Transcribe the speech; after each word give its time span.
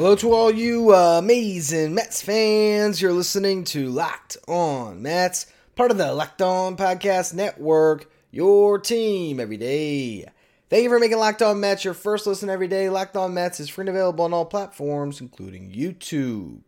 Hello 0.00 0.16
to 0.16 0.32
all 0.32 0.50
you 0.50 0.94
uh, 0.94 1.18
amazing 1.18 1.92
Mets 1.92 2.22
fans. 2.22 3.02
You're 3.02 3.12
listening 3.12 3.64
to 3.64 3.90
Locked 3.90 4.38
On 4.48 5.02
Mets, 5.02 5.44
part 5.76 5.90
of 5.90 5.98
the 5.98 6.14
Locked 6.14 6.40
On 6.40 6.74
Podcast 6.74 7.34
Network, 7.34 8.10
your 8.30 8.78
team 8.78 9.38
every 9.38 9.58
day. 9.58 10.24
Thank 10.70 10.84
you 10.84 10.88
for 10.88 10.98
making 10.98 11.18
Locked 11.18 11.42
On 11.42 11.60
Mets 11.60 11.84
your 11.84 11.92
first 11.92 12.26
listen 12.26 12.48
every 12.48 12.66
day. 12.66 12.88
Locked 12.88 13.14
On 13.14 13.34
Mets 13.34 13.60
is 13.60 13.68
free 13.68 13.82
and 13.82 13.90
available 13.90 14.24
on 14.24 14.32
all 14.32 14.46
platforms, 14.46 15.20
including 15.20 15.70
YouTube. 15.70 16.62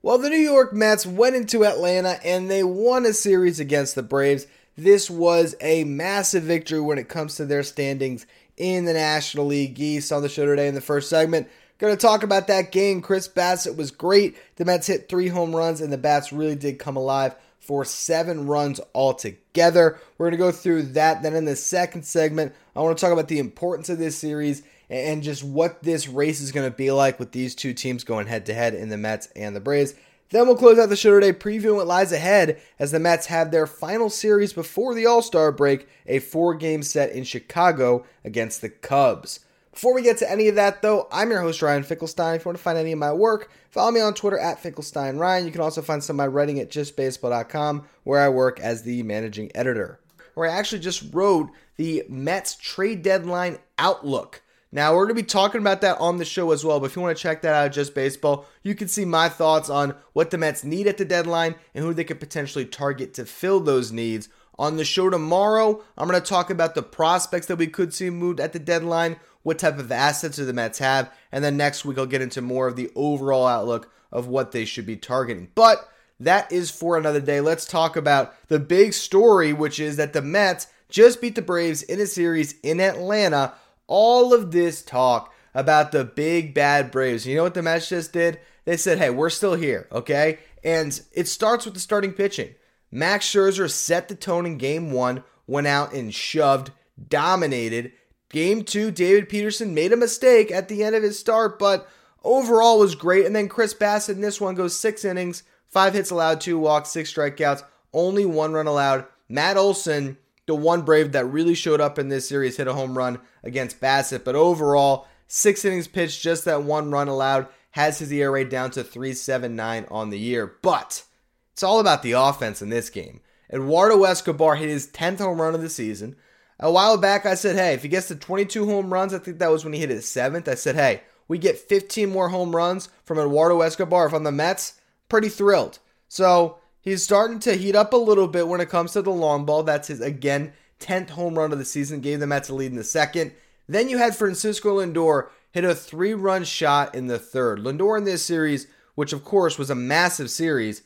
Well, 0.00 0.18
the 0.18 0.30
New 0.30 0.36
York 0.36 0.72
Mets 0.72 1.04
went 1.04 1.34
into 1.34 1.64
Atlanta 1.64 2.24
and 2.24 2.48
they 2.48 2.62
won 2.62 3.04
a 3.04 3.12
series 3.12 3.58
against 3.58 3.96
the 3.96 4.04
Braves. 4.04 4.46
This 4.76 5.10
was 5.10 5.56
a 5.60 5.82
massive 5.82 6.44
victory 6.44 6.80
when 6.80 6.98
it 6.98 7.08
comes 7.08 7.34
to 7.34 7.46
their 7.46 7.64
standings 7.64 8.26
in 8.56 8.84
the 8.84 8.92
National 8.92 9.46
League 9.46 9.80
East. 9.80 10.12
On 10.12 10.22
the 10.22 10.28
show 10.28 10.46
today 10.46 10.68
in 10.68 10.76
the 10.76 10.80
first 10.80 11.10
segment, 11.10 11.48
Going 11.80 11.96
to 11.96 12.00
talk 12.00 12.22
about 12.22 12.46
that 12.48 12.72
game. 12.72 13.00
Chris 13.00 13.26
Bassitt 13.26 13.74
was 13.74 13.90
great. 13.90 14.36
The 14.56 14.66
Mets 14.66 14.86
hit 14.86 15.08
three 15.08 15.28
home 15.28 15.56
runs, 15.56 15.80
and 15.80 15.90
the 15.90 15.96
Bats 15.96 16.30
really 16.30 16.54
did 16.54 16.78
come 16.78 16.94
alive 16.94 17.34
for 17.58 17.86
seven 17.86 18.46
runs 18.46 18.82
altogether. 18.94 19.98
We're 20.18 20.26
going 20.26 20.38
to 20.38 20.44
go 20.44 20.52
through 20.52 20.82
that. 20.92 21.22
Then 21.22 21.34
in 21.34 21.46
the 21.46 21.56
second 21.56 22.04
segment, 22.04 22.54
I 22.76 22.80
want 22.80 22.98
to 22.98 23.00
talk 23.00 23.14
about 23.14 23.28
the 23.28 23.38
importance 23.38 23.88
of 23.88 23.96
this 23.96 24.18
series 24.18 24.62
and 24.90 25.22
just 25.22 25.42
what 25.42 25.82
this 25.82 26.06
race 26.06 26.42
is 26.42 26.52
going 26.52 26.70
to 26.70 26.76
be 26.76 26.90
like 26.90 27.18
with 27.18 27.32
these 27.32 27.54
two 27.54 27.72
teams 27.72 28.04
going 28.04 28.26
head 28.26 28.44
to 28.46 28.52
head 28.52 28.74
in 28.74 28.90
the 28.90 28.98
Mets 28.98 29.28
and 29.34 29.56
the 29.56 29.60
Braves. 29.60 29.94
Then 30.28 30.46
we'll 30.46 30.56
close 30.56 30.78
out 30.78 30.90
the 30.90 30.96
show 30.96 31.18
today 31.18 31.32
previewing 31.32 31.76
what 31.76 31.86
lies 31.86 32.12
ahead 32.12 32.60
as 32.78 32.90
the 32.90 33.00
Mets 33.00 33.26
have 33.26 33.50
their 33.50 33.66
final 33.66 34.10
series 34.10 34.52
before 34.52 34.94
the 34.94 35.06
All 35.06 35.22
Star 35.22 35.50
break, 35.50 35.88
a 36.06 36.18
four 36.18 36.54
game 36.54 36.82
set 36.82 37.10
in 37.12 37.24
Chicago 37.24 38.04
against 38.22 38.60
the 38.60 38.68
Cubs. 38.68 39.40
Before 39.72 39.94
we 39.94 40.02
get 40.02 40.18
to 40.18 40.30
any 40.30 40.48
of 40.48 40.56
that, 40.56 40.82
though, 40.82 41.06
I'm 41.12 41.30
your 41.30 41.40
host, 41.40 41.62
Ryan 41.62 41.84
Finkelstein. 41.84 42.34
If 42.34 42.44
you 42.44 42.48
want 42.48 42.58
to 42.58 42.62
find 42.62 42.76
any 42.76 42.90
of 42.90 42.98
my 42.98 43.12
work, 43.12 43.50
follow 43.70 43.92
me 43.92 44.00
on 44.00 44.14
Twitter 44.14 44.38
at 44.38 44.60
FinkelsteinRyan. 44.60 45.44
You 45.44 45.52
can 45.52 45.60
also 45.60 45.80
find 45.80 46.02
some 46.02 46.16
of 46.16 46.18
my 46.18 46.26
writing 46.26 46.58
at 46.58 46.70
justbaseball.com, 46.70 47.86
where 48.02 48.20
I 48.20 48.28
work 48.28 48.58
as 48.58 48.82
the 48.82 49.04
managing 49.04 49.52
editor. 49.54 50.00
Where 50.34 50.50
I 50.50 50.54
actually 50.54 50.80
just 50.80 51.14
wrote 51.14 51.50
the 51.76 52.04
Mets 52.08 52.56
trade 52.56 53.02
deadline 53.02 53.58
outlook. 53.78 54.42
Now, 54.72 54.94
we're 54.94 55.06
going 55.06 55.16
to 55.16 55.22
be 55.22 55.26
talking 55.26 55.60
about 55.60 55.80
that 55.80 55.98
on 55.98 56.18
the 56.18 56.24
show 56.24 56.50
as 56.50 56.64
well, 56.64 56.80
but 56.80 56.86
if 56.86 56.96
you 56.96 57.02
want 57.02 57.16
to 57.16 57.22
check 57.22 57.42
that 57.42 57.54
out 57.54 57.66
at 57.66 57.72
Just 57.72 57.94
Baseball, 57.94 58.46
you 58.62 58.74
can 58.74 58.86
see 58.88 59.04
my 59.04 59.28
thoughts 59.28 59.70
on 59.70 59.94
what 60.12 60.30
the 60.30 60.38
Mets 60.38 60.64
need 60.64 60.86
at 60.86 60.96
the 60.96 61.04
deadline 61.04 61.54
and 61.74 61.84
who 61.84 61.94
they 61.94 62.04
could 62.04 62.20
potentially 62.20 62.64
target 62.64 63.14
to 63.14 63.24
fill 63.24 63.60
those 63.60 63.90
needs. 63.90 64.28
On 64.60 64.76
the 64.76 64.84
show 64.84 65.08
tomorrow, 65.08 65.82
I'm 65.96 66.06
going 66.06 66.20
to 66.20 66.26
talk 66.26 66.50
about 66.50 66.74
the 66.74 66.82
prospects 66.82 67.46
that 67.46 67.56
we 67.56 67.66
could 67.66 67.94
see 67.94 68.10
moved 68.10 68.40
at 68.40 68.52
the 68.52 68.58
deadline, 68.58 69.16
what 69.42 69.58
type 69.58 69.78
of 69.78 69.90
assets 69.90 70.36
do 70.36 70.44
the 70.44 70.52
Mets 70.52 70.78
have, 70.78 71.12
and 71.32 71.42
then 71.42 71.56
next 71.56 71.84
week 71.84 71.98
I'll 71.98 72.06
get 72.06 72.22
into 72.22 72.40
more 72.40 72.66
of 72.68 72.76
the 72.76 72.90
overall 72.94 73.46
outlook 73.46 73.90
of 74.12 74.26
what 74.26 74.52
they 74.52 74.64
should 74.64 74.86
be 74.86 74.96
targeting. 74.96 75.50
But 75.54 75.88
that 76.18 76.52
is 76.52 76.70
for 76.70 76.96
another 76.96 77.20
day. 77.20 77.40
Let's 77.40 77.64
talk 77.64 77.96
about 77.96 78.34
the 78.48 78.58
big 78.58 78.92
story, 78.92 79.52
which 79.52 79.80
is 79.80 79.96
that 79.96 80.12
the 80.12 80.22
Mets 80.22 80.66
just 80.88 81.20
beat 81.20 81.34
the 81.34 81.42
Braves 81.42 81.82
in 81.82 82.00
a 82.00 82.06
series 82.06 82.54
in 82.62 82.80
Atlanta. 82.80 83.54
All 83.86 84.34
of 84.34 84.50
this 84.50 84.82
talk 84.82 85.32
about 85.54 85.92
the 85.92 86.04
big 86.04 86.52
bad 86.52 86.90
Braves. 86.90 87.26
You 87.26 87.36
know 87.36 87.42
what 87.44 87.54
the 87.54 87.62
Mets 87.62 87.88
just 87.88 88.12
did? 88.12 88.40
They 88.64 88.76
said, 88.76 88.98
hey, 88.98 89.10
we're 89.10 89.30
still 89.30 89.54
here, 89.54 89.88
okay? 89.90 90.38
And 90.62 91.00
it 91.12 91.26
starts 91.26 91.64
with 91.64 91.74
the 91.74 91.80
starting 91.80 92.12
pitching. 92.12 92.54
Max 92.90 93.26
Scherzer 93.26 93.70
set 93.70 94.08
the 94.08 94.14
tone 94.14 94.44
in 94.44 94.58
game 94.58 94.92
one, 94.92 95.24
went 95.46 95.66
out 95.66 95.94
and 95.94 96.14
shoved, 96.14 96.72
dominated, 97.08 97.92
Game 98.30 98.62
two, 98.62 98.90
David 98.90 99.28
Peterson 99.28 99.74
made 99.74 99.92
a 99.92 99.96
mistake 99.96 100.50
at 100.50 100.68
the 100.68 100.82
end 100.84 100.94
of 100.94 101.02
his 101.02 101.18
start, 101.18 101.58
but 101.58 101.88
overall 102.22 102.78
was 102.78 102.94
great. 102.94 103.26
And 103.26 103.34
then 103.34 103.48
Chris 103.48 103.74
Bassitt 103.74 104.14
in 104.14 104.20
this 104.20 104.40
one 104.40 104.54
goes 104.54 104.78
six 104.78 105.04
innings, 105.04 105.42
five 105.68 105.94
hits 105.94 106.10
allowed, 106.10 106.40
two 106.40 106.58
walks, 106.58 106.90
six 106.90 107.12
strikeouts, 107.12 107.64
only 107.92 108.24
one 108.24 108.52
run 108.52 108.68
allowed. 108.68 109.06
Matt 109.28 109.56
Olson, 109.56 110.16
the 110.46 110.54
one 110.54 110.82
Brave 110.82 111.12
that 111.12 111.26
really 111.26 111.54
showed 111.54 111.80
up 111.80 111.98
in 111.98 112.08
this 112.08 112.28
series, 112.28 112.56
hit 112.56 112.68
a 112.68 112.72
home 112.72 112.96
run 112.96 113.20
against 113.42 113.80
Bassitt. 113.80 114.24
But 114.24 114.36
overall, 114.36 115.08
six 115.26 115.64
innings 115.64 115.88
pitched, 115.88 116.22
just 116.22 116.44
that 116.44 116.62
one 116.62 116.90
run 116.92 117.08
allowed, 117.08 117.48
has 117.72 117.98
his 117.98 118.12
ERA 118.12 118.48
down 118.48 118.70
to 118.72 118.84
379 118.84 119.86
on 119.90 120.10
the 120.10 120.18
year. 120.18 120.54
But 120.62 121.04
it's 121.52 121.62
all 121.64 121.80
about 121.80 122.02
the 122.02 122.12
offense 122.12 122.62
in 122.62 122.68
this 122.68 122.90
game. 122.90 123.20
Eduardo 123.52 124.04
Escobar 124.04 124.54
hit 124.54 124.68
his 124.68 124.86
10th 124.88 125.18
home 125.18 125.40
run 125.40 125.54
of 125.54 125.62
the 125.62 125.68
season. 125.68 126.16
A 126.62 126.70
while 126.70 126.98
back, 126.98 127.24
I 127.24 127.34
said, 127.34 127.56
hey, 127.56 127.72
if 127.72 127.82
he 127.82 127.88
gets 127.88 128.08
to 128.08 128.16
22 128.16 128.66
home 128.66 128.92
runs, 128.92 129.14
I 129.14 129.18
think 129.18 129.38
that 129.38 129.50
was 129.50 129.64
when 129.64 129.72
he 129.72 129.80
hit 129.80 129.88
his 129.88 130.06
seventh. 130.08 130.46
I 130.46 130.54
said, 130.54 130.76
hey, 130.76 131.02
we 131.26 131.38
get 131.38 131.58
15 131.58 132.10
more 132.10 132.28
home 132.28 132.54
runs 132.54 132.90
from 133.04 133.18
Eduardo 133.18 133.62
Escobar 133.62 134.10
from 134.10 134.24
the 134.24 134.32
Mets. 134.32 134.78
Pretty 135.08 135.30
thrilled. 135.30 135.78
So 136.06 136.58
he's 136.82 137.02
starting 137.02 137.38
to 137.40 137.54
heat 137.54 137.74
up 137.74 137.94
a 137.94 137.96
little 137.96 138.28
bit 138.28 138.46
when 138.46 138.60
it 138.60 138.68
comes 138.68 138.92
to 138.92 139.02
the 139.02 139.10
long 139.10 139.46
ball. 139.46 139.62
That's 139.62 139.88
his, 139.88 140.02
again, 140.02 140.52
10th 140.80 141.10
home 141.10 141.38
run 141.38 141.52
of 141.52 141.58
the 141.58 141.64
season. 141.64 142.00
Gave 142.00 142.20
the 142.20 142.26
Mets 142.26 142.50
a 142.50 142.54
lead 142.54 142.70
in 142.70 142.76
the 142.76 142.84
second. 142.84 143.32
Then 143.66 143.88
you 143.88 143.96
had 143.96 144.14
Francisco 144.14 144.80
Lindor 144.80 145.28
hit 145.52 145.64
a 145.64 145.74
three 145.74 146.12
run 146.12 146.44
shot 146.44 146.94
in 146.94 147.06
the 147.06 147.18
third. 147.18 147.60
Lindor 147.60 147.96
in 147.96 148.04
this 148.04 148.24
series, 148.24 148.66
which 148.96 149.12
of 149.12 149.24
course 149.24 149.58
was 149.58 149.70
a 149.70 149.74
massive 149.74 150.30
series, 150.30 150.82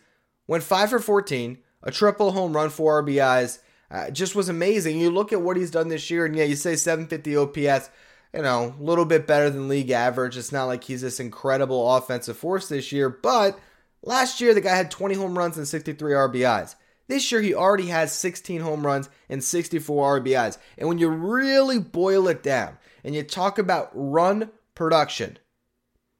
went 0.46 0.62
5 0.62 0.90
for 0.90 0.98
14, 1.00 1.58
a 1.82 1.90
triple 1.90 2.32
home 2.32 2.54
run, 2.54 2.70
four 2.70 3.02
RBIs, 3.02 3.58
uh, 3.94 4.10
just 4.10 4.34
was 4.34 4.48
amazing. 4.48 4.98
You 4.98 5.08
look 5.08 5.32
at 5.32 5.40
what 5.40 5.56
he's 5.56 5.70
done 5.70 5.86
this 5.86 6.10
year, 6.10 6.26
and 6.26 6.34
yeah, 6.34 6.42
you 6.42 6.56
say 6.56 6.74
750 6.74 7.36
OPS, 7.36 7.90
you 8.34 8.42
know, 8.42 8.74
a 8.76 8.82
little 8.82 9.04
bit 9.04 9.24
better 9.24 9.48
than 9.48 9.68
league 9.68 9.92
average. 9.92 10.36
It's 10.36 10.50
not 10.50 10.64
like 10.64 10.82
he's 10.82 11.02
this 11.02 11.20
incredible 11.20 11.94
offensive 11.94 12.36
force 12.36 12.68
this 12.68 12.90
year, 12.90 13.08
but 13.08 13.56
last 14.02 14.40
year 14.40 14.52
the 14.52 14.60
guy 14.60 14.74
had 14.74 14.90
20 14.90 15.14
home 15.14 15.38
runs 15.38 15.56
and 15.56 15.68
63 15.68 16.12
RBIs. 16.12 16.74
This 17.06 17.30
year 17.30 17.40
he 17.40 17.54
already 17.54 17.86
has 17.86 18.12
16 18.12 18.62
home 18.62 18.84
runs 18.84 19.08
and 19.28 19.44
64 19.44 20.20
RBIs. 20.20 20.58
And 20.76 20.88
when 20.88 20.98
you 20.98 21.08
really 21.08 21.78
boil 21.78 22.26
it 22.26 22.42
down 22.42 22.78
and 23.04 23.14
you 23.14 23.22
talk 23.22 23.60
about 23.60 23.90
run 23.94 24.50
production, 24.74 25.38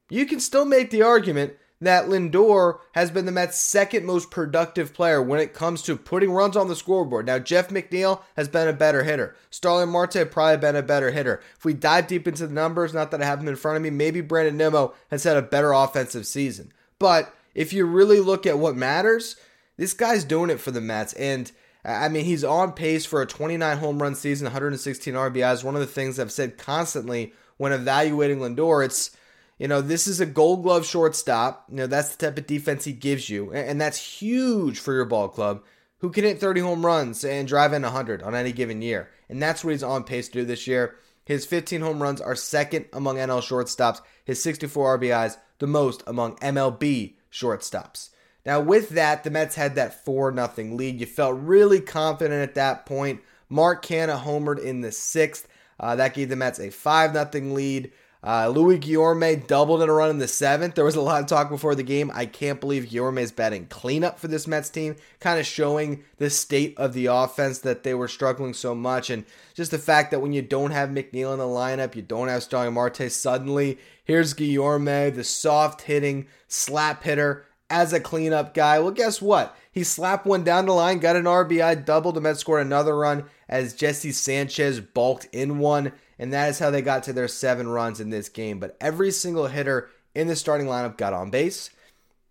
you 0.09 0.25
can 0.25 0.39
still 0.39 0.63
make 0.63 0.91
the 0.91 1.01
argument 1.01 1.55
that 1.81 2.05
Lindor 2.05 2.79
has 2.93 3.11
been 3.11 3.25
the 3.25 3.31
Mets' 3.31 3.59
second 3.59 4.05
most 4.05 4.31
productive 4.31 4.93
player 4.93 5.21
when 5.21 5.39
it 5.39 5.53
comes 5.53 5.81
to 5.83 5.97
putting 5.97 6.31
runs 6.31 6.55
on 6.55 6.67
the 6.67 6.75
scoreboard. 6.75 7.25
Now, 7.25 7.37
Jeff 7.39 7.69
McNeil 7.69 8.21
has 8.37 8.47
been 8.47 8.67
a 8.67 8.73
better 8.73 9.03
hitter. 9.03 9.35
Starling 9.49 9.89
Marte 9.89 10.31
probably 10.31 10.57
been 10.57 10.75
a 10.75 10.81
better 10.81 11.11
hitter. 11.11 11.41
If 11.57 11.65
we 11.65 11.73
dive 11.73 12.07
deep 12.07 12.27
into 12.27 12.47
the 12.47 12.53
numbers, 12.53 12.93
not 12.93 13.11
that 13.11 13.21
I 13.21 13.25
have 13.25 13.39
them 13.39 13.49
in 13.49 13.55
front 13.55 13.77
of 13.77 13.83
me, 13.83 13.89
maybe 13.89 14.21
Brandon 14.21 14.57
Nimmo 14.57 14.93
has 15.11 15.23
had 15.23 15.37
a 15.37 15.41
better 15.41 15.73
offensive 15.73 16.25
season. 16.25 16.71
But 16.97 17.33
if 17.53 17.73
you 17.73 17.85
really 17.85 18.19
look 18.19 18.45
at 18.45 18.59
what 18.59 18.75
matters, 18.75 19.35
this 19.77 19.93
guy's 19.93 20.23
doing 20.23 20.49
it 20.49 20.61
for 20.61 20.71
the 20.71 20.81
Mets. 20.81 21.13
And 21.13 21.51
I 21.83 22.09
mean, 22.09 22.25
he's 22.25 22.43
on 22.43 22.71
pace 22.71 23.05
for 23.05 23.21
a 23.21 23.27
29 23.27 23.77
home 23.77 24.01
run 24.01 24.15
season, 24.15 24.45
116 24.45 25.13
RBIs. 25.13 25.63
One 25.63 25.75
of 25.75 25.81
the 25.81 25.87
things 25.87 26.19
I've 26.19 26.31
said 26.31 26.57
constantly 26.57 27.33
when 27.57 27.71
evaluating 27.71 28.39
Lindor, 28.39 28.83
it's 28.83 29.15
you 29.57 29.67
know, 29.67 29.81
this 29.81 30.07
is 30.07 30.19
a 30.19 30.25
gold 30.25 30.63
glove 30.63 30.85
shortstop. 30.85 31.65
You 31.69 31.75
know, 31.77 31.87
that's 31.87 32.15
the 32.15 32.25
type 32.25 32.37
of 32.37 32.47
defense 32.47 32.83
he 32.83 32.91
gives 32.93 33.29
you. 33.29 33.53
And 33.53 33.79
that's 33.79 34.19
huge 34.19 34.79
for 34.79 34.93
your 34.93 35.05
ball 35.05 35.29
club 35.29 35.63
who 35.99 36.09
can 36.09 36.23
hit 36.23 36.39
30 36.39 36.61
home 36.61 36.85
runs 36.85 37.23
and 37.23 37.47
drive 37.47 37.73
in 37.73 37.81
100 37.83 38.21
on 38.21 38.35
any 38.35 38.51
given 38.51 38.81
year. 38.81 39.09
And 39.29 39.41
that's 39.41 39.63
what 39.63 39.71
he's 39.71 39.83
on 39.83 40.03
pace 40.03 40.27
to 40.27 40.33
do 40.33 40.45
this 40.45 40.67
year. 40.67 40.95
His 41.23 41.45
15 41.45 41.81
home 41.81 42.03
runs 42.03 42.21
are 42.21 42.35
second 42.35 42.85
among 42.93 43.15
NL 43.15 43.41
shortstops. 43.41 44.01
His 44.23 44.43
64 44.43 44.99
RBIs, 44.99 45.37
the 45.59 45.67
most 45.67 46.03
among 46.05 46.35
MLB 46.37 47.15
shortstops. 47.31 48.09
Now, 48.45 48.59
with 48.59 48.89
that, 48.89 49.23
the 49.23 49.31
Mets 49.31 49.55
had 49.55 49.75
that 49.75 50.05
4 50.05 50.35
0 50.35 50.75
lead. 50.75 50.99
You 50.99 51.07
felt 51.07 51.39
really 51.39 51.81
confident 51.81 52.47
at 52.47 52.55
that 52.55 52.85
point. 52.85 53.21
Mark 53.49 53.83
Canha 53.83 54.21
homered 54.21 54.59
in 54.59 54.81
the 54.81 54.91
sixth. 54.91 55.47
Uh, 55.79 55.95
that 55.95 56.13
gave 56.13 56.29
the 56.29 56.35
Mets 56.35 56.59
a 56.59 56.69
5 56.69 57.31
0 57.33 57.45
lead. 57.53 57.91
Uh, 58.25 58.47
Luis 58.47 58.79
Guillorme 58.79 59.45
doubled 59.45 59.83
in 59.83 59.89
a 59.89 59.93
run 59.93 60.09
in 60.09 60.17
the 60.17 60.27
seventh. 60.27 60.73
There 60.73 60.83
was 60.83 60.95
a 60.95 61.01
lot 61.01 61.21
of 61.21 61.27
talk 61.27 61.47
before 61.47 61.75
the 61.75 61.83
game. 61.83 62.11
I 62.13 62.25
can't 62.25 62.59
believe 62.59 62.85
Guillorme 62.85 63.19
is 63.19 63.31
batting 63.31 63.67
cleanup 63.67 64.17
for 64.17 64.27
this 64.27 64.47
Mets 64.47 64.69
team, 64.69 64.95
kind 65.19 65.39
of 65.39 65.45
showing 65.45 66.03
the 66.17 66.31
state 66.31 66.75
of 66.77 66.93
the 66.93 67.05
offense 67.05 67.59
that 67.59 67.83
they 67.83 67.93
were 67.93 68.07
struggling 68.07 68.55
so 68.55 68.73
much. 68.73 69.11
And 69.11 69.25
just 69.53 69.69
the 69.69 69.77
fact 69.77 70.09
that 70.09 70.21
when 70.21 70.33
you 70.33 70.41
don't 70.41 70.71
have 70.71 70.89
McNeil 70.89 71.33
in 71.33 71.39
the 71.39 71.45
lineup, 71.45 71.95
you 71.95 72.01
don't 72.01 72.27
have 72.27 72.41
Starling 72.41 72.73
Marte, 72.73 73.11
suddenly 73.11 73.77
here's 74.03 74.33
Guillorme, 74.33 75.13
the 75.13 75.23
soft 75.23 75.81
hitting 75.81 76.25
slap 76.47 77.03
hitter, 77.03 77.45
as 77.69 77.93
a 77.93 77.99
cleanup 77.99 78.53
guy. 78.53 78.79
Well, 78.79 78.91
guess 78.91 79.21
what? 79.21 79.55
He 79.71 79.83
slapped 79.83 80.25
one 80.25 80.43
down 80.43 80.65
the 80.65 80.73
line, 80.73 80.99
got 80.99 81.15
an 81.15 81.25
RBI 81.25 81.85
double. 81.85 82.11
The 82.11 82.21
Mets 82.21 82.39
scored 82.39 82.65
another 82.65 82.95
run 82.95 83.25
as 83.49 83.73
Jesse 83.73 84.11
Sanchez 84.11 84.79
bulked 84.79 85.27
in 85.31 85.59
one, 85.59 85.91
and 86.17 86.33
that 86.33 86.49
is 86.49 86.59
how 86.59 86.69
they 86.69 86.81
got 86.81 87.03
to 87.03 87.13
their 87.13 87.27
seven 87.27 87.67
runs 87.67 87.99
in 87.99 88.09
this 88.09 88.29
game. 88.29 88.59
But 88.59 88.77
every 88.79 89.11
single 89.11 89.47
hitter 89.47 89.89
in 90.13 90.27
the 90.27 90.35
starting 90.35 90.67
lineup 90.67 90.97
got 90.97 91.13
on 91.13 91.29
base, 91.29 91.69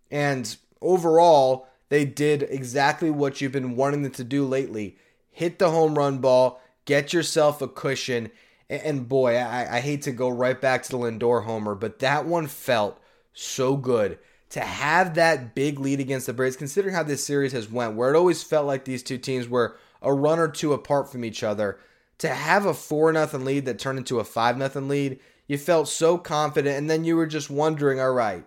and 0.09 0.55
overall, 0.81 1.67
they 1.89 2.05
did 2.05 2.43
exactly 2.43 3.09
what 3.09 3.41
you've 3.41 3.51
been 3.51 3.75
wanting 3.75 4.03
them 4.03 4.11
to 4.13 4.23
do 4.23 4.45
lately 4.45 4.97
hit 5.35 5.59
the 5.59 5.69
home 5.69 5.95
run 5.95 6.19
ball, 6.19 6.61
get 6.85 7.11
yourself 7.11 7.61
a 7.61 7.67
cushion. 7.67 8.31
And 8.69 9.07
boy, 9.07 9.35
I, 9.35 9.77
I 9.77 9.79
hate 9.81 10.01
to 10.03 10.11
go 10.13 10.29
right 10.29 10.59
back 10.59 10.83
to 10.83 10.91
the 10.91 10.97
Lindor 10.97 11.43
homer, 11.43 11.75
but 11.75 11.99
that 11.99 12.25
one 12.25 12.47
felt 12.47 12.99
so 13.33 13.75
good 13.75 14.17
to 14.51 14.61
have 14.61 15.15
that 15.15 15.53
big 15.53 15.77
lead 15.77 15.99
against 15.99 16.25
the 16.25 16.33
Braves, 16.33 16.55
considering 16.55 16.95
how 16.95 17.03
this 17.03 17.25
series 17.25 17.51
has 17.51 17.69
went, 17.69 17.95
where 17.95 18.13
it 18.13 18.17
always 18.17 18.43
felt 18.43 18.65
like 18.65 18.85
these 18.85 19.03
two 19.03 19.17
teams 19.17 19.49
were 19.49 19.75
a 20.01 20.13
run 20.13 20.39
or 20.39 20.47
two 20.47 20.71
apart 20.71 21.11
from 21.11 21.25
each 21.25 21.43
other. 21.43 21.79
To 22.19 22.29
have 22.29 22.65
a 22.65 22.73
four 22.73 23.11
nothing 23.11 23.43
lead 23.43 23.65
that 23.65 23.79
turned 23.79 23.99
into 23.99 24.19
a 24.19 24.23
five 24.23 24.57
nothing 24.57 24.87
lead, 24.87 25.19
you 25.47 25.57
felt 25.57 25.87
so 25.87 26.17
confident, 26.17 26.77
and 26.77 26.89
then 26.89 27.03
you 27.03 27.15
were 27.15 27.27
just 27.27 27.49
wondering, 27.49 27.99
all 27.99 28.13
right, 28.13 28.45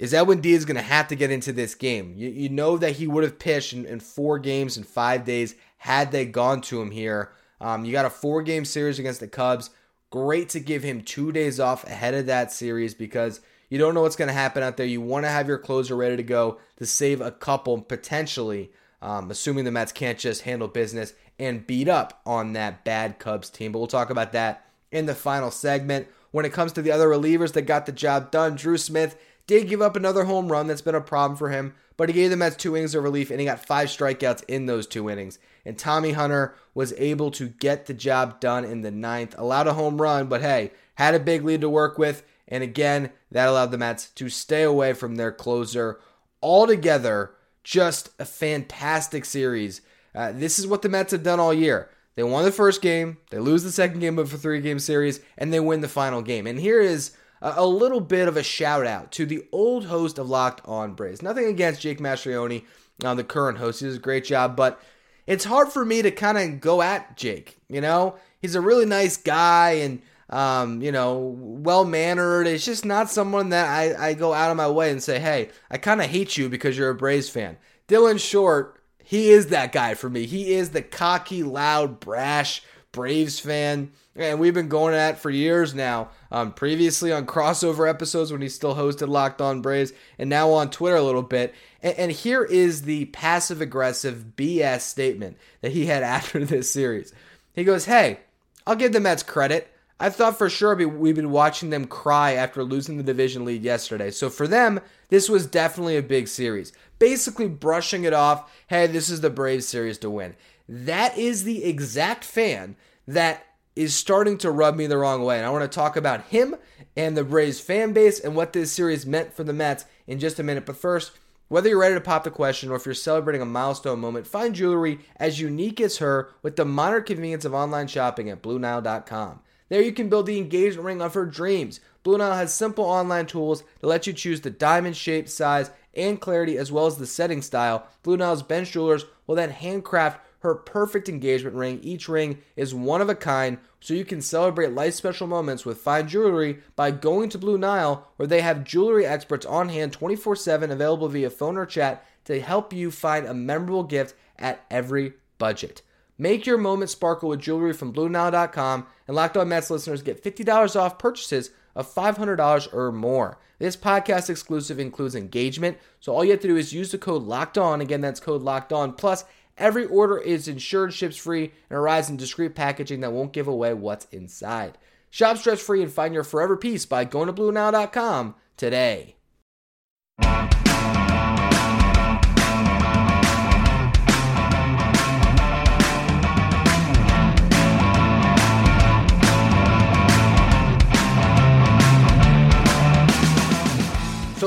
is 0.00 0.14
Edwin 0.14 0.40
Diaz 0.40 0.64
going 0.64 0.76
to 0.76 0.82
have 0.82 1.08
to 1.08 1.14
get 1.14 1.30
into 1.30 1.52
this 1.52 1.74
game? 1.74 2.14
You, 2.16 2.30
you 2.30 2.48
know 2.48 2.78
that 2.78 2.96
he 2.96 3.06
would 3.06 3.22
have 3.22 3.38
pitched 3.38 3.74
in, 3.74 3.84
in, 3.84 4.00
four 4.00 4.38
games 4.38 4.78
in 4.78 4.84
five 4.84 5.24
days 5.24 5.54
had 5.76 6.10
they 6.10 6.24
gone 6.24 6.62
to 6.62 6.80
him 6.80 6.90
here. 6.90 7.32
Um, 7.60 7.84
you 7.84 7.92
got 7.92 8.06
a 8.06 8.10
four 8.10 8.42
game 8.42 8.64
series 8.64 8.98
against 8.98 9.20
the 9.20 9.28
Cubs. 9.28 9.68
Great 10.08 10.48
to 10.50 10.60
give 10.60 10.82
him 10.82 11.02
two 11.02 11.32
days 11.32 11.60
off 11.60 11.84
ahead 11.84 12.14
of 12.14 12.26
that 12.26 12.50
series 12.50 12.94
because 12.94 13.40
you 13.68 13.78
don't 13.78 13.94
know 13.94 14.00
what's 14.00 14.16
going 14.16 14.28
to 14.28 14.34
happen 14.34 14.62
out 14.62 14.78
there. 14.78 14.86
You 14.86 15.02
want 15.02 15.26
to 15.26 15.30
have 15.30 15.46
your 15.46 15.58
closer 15.58 15.94
ready 15.94 16.16
to 16.16 16.22
go 16.22 16.58
to 16.76 16.86
save 16.86 17.20
a 17.20 17.30
couple 17.30 17.80
potentially, 17.82 18.72
um, 19.02 19.30
assuming 19.30 19.64
the 19.64 19.70
Mets 19.70 19.92
can't 19.92 20.18
just 20.18 20.42
handle 20.42 20.66
business 20.66 21.12
and 21.40 21.66
beat 21.66 21.88
up 21.88 22.20
on 22.26 22.52
that 22.52 22.84
bad 22.84 23.18
Cubs 23.18 23.50
team. 23.50 23.72
But 23.72 23.78
we'll 23.78 23.88
talk 23.88 24.10
about 24.10 24.32
that 24.32 24.66
in 24.92 25.06
the 25.06 25.14
final 25.14 25.50
segment. 25.50 26.06
When 26.30 26.44
it 26.44 26.52
comes 26.52 26.70
to 26.72 26.82
the 26.82 26.92
other 26.92 27.08
relievers 27.08 27.54
that 27.54 27.62
got 27.62 27.86
the 27.86 27.92
job 27.92 28.30
done, 28.30 28.54
Drew 28.54 28.76
Smith 28.76 29.16
did 29.46 29.66
give 29.66 29.82
up 29.82 29.96
another 29.96 30.24
home 30.24 30.52
run. 30.52 30.68
That's 30.68 30.82
been 30.82 30.94
a 30.94 31.00
problem 31.00 31.36
for 31.36 31.48
him. 31.48 31.74
But 31.96 32.08
he 32.08 32.14
gave 32.14 32.30
the 32.30 32.36
Mets 32.36 32.56
two 32.56 32.76
innings 32.76 32.94
of 32.94 33.02
relief 33.02 33.30
and 33.30 33.40
he 33.40 33.46
got 33.46 33.66
five 33.66 33.88
strikeouts 33.88 34.44
in 34.46 34.66
those 34.66 34.86
two 34.86 35.10
innings. 35.10 35.38
And 35.64 35.78
Tommy 35.78 36.12
Hunter 36.12 36.54
was 36.74 36.92
able 36.98 37.30
to 37.32 37.48
get 37.48 37.86
the 37.86 37.94
job 37.94 38.38
done 38.38 38.64
in 38.64 38.82
the 38.82 38.90
ninth. 38.90 39.34
Allowed 39.36 39.66
a 39.66 39.74
home 39.74 40.00
run, 40.00 40.26
but 40.28 40.42
hey, 40.42 40.70
had 40.94 41.14
a 41.14 41.20
big 41.20 41.42
lead 41.42 41.62
to 41.62 41.68
work 41.68 41.98
with. 41.98 42.22
And 42.48 42.62
again, 42.62 43.10
that 43.30 43.48
allowed 43.48 43.70
the 43.70 43.78
Mets 43.78 44.10
to 44.10 44.28
stay 44.28 44.62
away 44.62 44.92
from 44.92 45.16
their 45.16 45.32
closer. 45.32 46.00
Altogether, 46.42 47.32
just 47.64 48.10
a 48.18 48.24
fantastic 48.24 49.24
series. 49.24 49.80
Uh, 50.14 50.32
this 50.32 50.58
is 50.58 50.66
what 50.66 50.82
the 50.82 50.88
Mets 50.88 51.12
have 51.12 51.22
done 51.22 51.40
all 51.40 51.54
year. 51.54 51.90
They 52.16 52.22
won 52.22 52.44
the 52.44 52.52
first 52.52 52.82
game, 52.82 53.18
they 53.30 53.38
lose 53.38 53.62
the 53.62 53.72
second 53.72 54.00
game 54.00 54.18
of 54.18 54.34
a 54.34 54.36
three 54.36 54.60
game 54.60 54.78
series, 54.78 55.20
and 55.38 55.52
they 55.52 55.60
win 55.60 55.80
the 55.80 55.88
final 55.88 56.22
game. 56.22 56.46
And 56.46 56.58
here 56.58 56.80
is 56.80 57.12
a 57.42 57.64
little 57.64 58.00
bit 58.00 58.28
of 58.28 58.36
a 58.36 58.42
shout 58.42 58.86
out 58.86 59.12
to 59.12 59.24
the 59.24 59.46
old 59.52 59.86
host 59.86 60.18
of 60.18 60.28
Locked 60.28 60.66
On 60.66 60.92
Braves. 60.92 61.22
Nothing 61.22 61.46
against 61.46 61.80
Jake 61.80 61.98
Mastrioni, 61.98 62.64
uh, 63.02 63.14
the 63.14 63.24
current 63.24 63.58
host. 63.58 63.80
He 63.80 63.86
does 63.86 63.96
a 63.96 64.00
great 64.00 64.24
job, 64.24 64.56
but 64.56 64.80
it's 65.26 65.44
hard 65.44 65.68
for 65.68 65.84
me 65.84 66.02
to 66.02 66.10
kind 66.10 66.36
of 66.36 66.60
go 66.60 66.82
at 66.82 67.16
Jake. 67.16 67.56
You 67.68 67.80
know, 67.80 68.16
he's 68.40 68.54
a 68.54 68.60
really 68.60 68.84
nice 68.84 69.16
guy 69.16 69.70
and, 69.70 70.02
um, 70.28 70.82
you 70.82 70.92
know, 70.92 71.34
well 71.38 71.84
mannered. 71.84 72.46
It's 72.46 72.64
just 72.64 72.84
not 72.84 73.10
someone 73.10 73.50
that 73.50 73.68
I, 73.68 74.08
I 74.08 74.14
go 74.14 74.34
out 74.34 74.50
of 74.50 74.56
my 74.56 74.68
way 74.68 74.90
and 74.90 75.02
say, 75.02 75.18
hey, 75.18 75.50
I 75.70 75.78
kind 75.78 76.02
of 76.02 76.10
hate 76.10 76.36
you 76.36 76.48
because 76.48 76.76
you're 76.76 76.90
a 76.90 76.94
Braves 76.94 77.30
fan. 77.30 77.56
Dylan 77.88 78.20
Short, 78.20 78.79
he 79.10 79.30
is 79.30 79.48
that 79.48 79.72
guy 79.72 79.94
for 79.94 80.08
me. 80.08 80.26
He 80.26 80.54
is 80.54 80.70
the 80.70 80.82
cocky, 80.82 81.42
loud, 81.42 81.98
brash 82.00 82.62
Braves 82.92 83.38
fan 83.38 83.90
and 84.16 84.40
we've 84.40 84.54
been 84.54 84.68
going 84.68 84.94
at 84.94 85.18
for 85.18 85.30
years 85.30 85.74
now. 85.74 86.10
Um, 86.30 86.52
previously 86.52 87.12
on 87.12 87.26
crossover 87.26 87.88
episodes 87.88 88.30
when 88.30 88.42
he 88.42 88.48
still 88.48 88.74
hosted 88.74 89.08
Locked 89.08 89.40
On 89.40 89.62
Braves, 89.62 89.92
and 90.18 90.28
now 90.28 90.50
on 90.50 90.70
Twitter 90.70 90.96
a 90.96 91.02
little 91.02 91.22
bit. 91.22 91.54
And, 91.82 91.96
and 91.96 92.12
here 92.12 92.44
is 92.44 92.82
the 92.82 93.06
passive 93.06 93.60
aggressive 93.60 94.32
BS 94.36 94.82
statement 94.82 95.36
that 95.62 95.72
he 95.72 95.86
had 95.86 96.02
after 96.10 96.44
this 96.44 96.70
series. 96.70 97.12
He 97.54 97.64
goes, 97.64 97.86
"Hey, 97.86 98.20
I'll 98.66 98.76
give 98.76 98.92
the 98.92 99.00
Mets 99.00 99.22
credit. 99.22 99.72
I 100.02 100.08
thought 100.08 100.38
for 100.38 100.48
sure 100.48 100.74
we've 100.74 101.14
been 101.14 101.30
watching 101.30 101.68
them 101.68 101.84
cry 101.84 102.32
after 102.32 102.64
losing 102.64 102.96
the 102.96 103.02
division 103.02 103.44
lead 103.44 103.62
yesterday. 103.62 104.10
So 104.10 104.30
for 104.30 104.48
them, 104.48 104.80
this 105.10 105.28
was 105.28 105.46
definitely 105.46 105.98
a 105.98 106.02
big 106.02 106.26
series. 106.26 106.72
Basically, 106.98 107.48
brushing 107.48 108.04
it 108.04 108.14
off. 108.14 108.50
Hey, 108.68 108.86
this 108.86 109.10
is 109.10 109.20
the 109.20 109.28
Braves 109.28 109.68
series 109.68 109.98
to 109.98 110.08
win. 110.08 110.36
That 110.66 111.18
is 111.18 111.44
the 111.44 111.64
exact 111.64 112.24
fan 112.24 112.76
that 113.06 113.44
is 113.76 113.94
starting 113.94 114.38
to 114.38 114.50
rub 114.50 114.74
me 114.74 114.86
the 114.86 114.96
wrong 114.96 115.22
way. 115.22 115.36
And 115.36 115.44
I 115.44 115.50
want 115.50 115.70
to 115.70 115.74
talk 115.74 115.96
about 115.96 116.24
him 116.24 116.56
and 116.96 117.14
the 117.14 117.24
Braves 117.24 117.60
fan 117.60 117.92
base 117.92 118.18
and 118.20 118.34
what 118.34 118.54
this 118.54 118.72
series 118.72 119.04
meant 119.04 119.34
for 119.34 119.44
the 119.44 119.52
Mets 119.52 119.84
in 120.06 120.18
just 120.18 120.38
a 120.38 120.42
minute. 120.42 120.64
But 120.64 120.78
first, 120.78 121.12
whether 121.48 121.68
you're 121.68 121.78
ready 121.78 121.94
to 121.94 122.00
pop 122.00 122.24
the 122.24 122.30
question 122.30 122.70
or 122.70 122.76
if 122.76 122.86
you're 122.86 122.94
celebrating 122.94 123.42
a 123.42 123.46
milestone 123.46 124.00
moment, 124.00 124.26
find 124.26 124.54
jewelry 124.54 125.00
as 125.16 125.40
unique 125.40 125.80
as 125.80 125.98
her 125.98 126.30
with 126.42 126.56
the 126.56 126.64
modern 126.64 127.04
convenience 127.04 127.44
of 127.44 127.52
online 127.52 127.86
shopping 127.86 128.30
at 128.30 128.42
BlueNile.com. 128.42 129.40
There 129.70 129.80
you 129.80 129.92
can 129.92 130.10
build 130.10 130.26
the 130.26 130.36
engagement 130.36 130.84
ring 130.84 131.00
of 131.00 131.14
her 131.14 131.24
dreams. 131.24 131.80
Blue 132.02 132.18
Nile 132.18 132.34
has 132.34 132.52
simple 132.52 132.84
online 132.84 133.26
tools 133.26 133.62
to 133.80 133.86
let 133.86 134.06
you 134.06 134.12
choose 134.12 134.40
the 134.40 134.50
diamond 134.50 134.96
shape, 134.96 135.28
size, 135.28 135.70
and 135.94 136.20
clarity 136.20 136.58
as 136.58 136.70
well 136.70 136.86
as 136.86 136.98
the 136.98 137.06
setting 137.06 137.40
style. 137.40 137.86
Blue 138.02 138.16
Nile's 138.16 138.42
bench 138.42 138.72
jewelers 138.72 139.06
will 139.26 139.36
then 139.36 139.50
handcraft 139.50 140.20
her 140.40 140.54
perfect 140.54 141.08
engagement 141.08 141.54
ring. 141.54 141.78
Each 141.82 142.08
ring 142.08 142.38
is 142.56 142.74
one 142.74 143.00
of 143.00 143.08
a 143.08 143.14
kind, 143.14 143.58
so 143.78 143.94
you 143.94 144.04
can 144.04 144.22
celebrate 144.22 144.72
life 144.72 144.94
special 144.94 145.26
moments 145.26 145.64
with 145.64 145.78
fine 145.78 146.08
jewelry 146.08 146.58
by 146.74 146.90
going 146.90 147.28
to 147.28 147.38
Blue 147.38 147.58
Nile, 147.58 148.08
where 148.16 148.26
they 148.26 148.40
have 148.40 148.64
jewelry 148.64 149.06
experts 149.06 149.46
on 149.46 149.68
hand 149.68 149.92
24 149.92 150.36
7 150.36 150.70
available 150.70 151.08
via 151.08 151.30
phone 151.30 151.56
or 151.56 151.66
chat 151.66 152.04
to 152.24 152.40
help 152.40 152.72
you 152.72 152.90
find 152.90 153.26
a 153.26 153.34
memorable 153.34 153.84
gift 153.84 154.14
at 154.38 154.64
every 154.70 155.12
budget. 155.38 155.82
Make 156.20 156.44
your 156.44 156.58
moment 156.58 156.90
sparkle 156.90 157.30
with 157.30 157.40
jewelry 157.40 157.72
from 157.72 157.94
BlueNile.com, 157.94 158.86
and 159.08 159.16
Locked 159.16 159.38
On 159.38 159.48
Mets 159.48 159.70
listeners 159.70 160.02
get 160.02 160.22
$50 160.22 160.78
off 160.78 160.98
purchases 160.98 161.48
of 161.74 161.92
$500 161.92 162.74
or 162.74 162.92
more. 162.92 163.38
This 163.58 163.74
podcast 163.74 164.28
exclusive 164.28 164.78
includes 164.78 165.14
engagement, 165.14 165.78
so 165.98 166.14
all 166.14 166.22
you 166.22 166.32
have 166.32 166.40
to 166.40 166.48
do 166.48 166.58
is 166.58 166.74
use 166.74 166.90
the 166.90 166.98
code 166.98 167.22
LOCKED 167.22 167.56
ON. 167.56 167.80
Again, 167.80 168.02
that's 168.02 168.20
code 168.20 168.42
LOCKED 168.42 168.72
ON. 168.74 168.92
Plus, 168.92 169.24
Every 169.56 169.84
order 169.84 170.16
is 170.18 170.48
insured, 170.48 170.94
ships 170.94 171.18
free, 171.18 171.52
and 171.68 171.78
arrives 171.78 172.08
in 172.08 172.16
discreet 172.16 172.54
packaging 172.54 173.00
that 173.00 173.12
won't 173.12 173.34
give 173.34 173.46
away 173.46 173.74
what's 173.74 174.06
inside. 174.06 174.78
Shop 175.10 175.36
stress 175.36 175.60
free 175.60 175.82
and 175.82 175.92
find 175.92 176.14
your 176.14 176.24
forever 176.24 176.56
piece 176.56 176.86
by 176.86 177.04
going 177.04 177.26
to 177.26 177.32
BlueNile.com 177.34 178.36
today. 178.56 179.16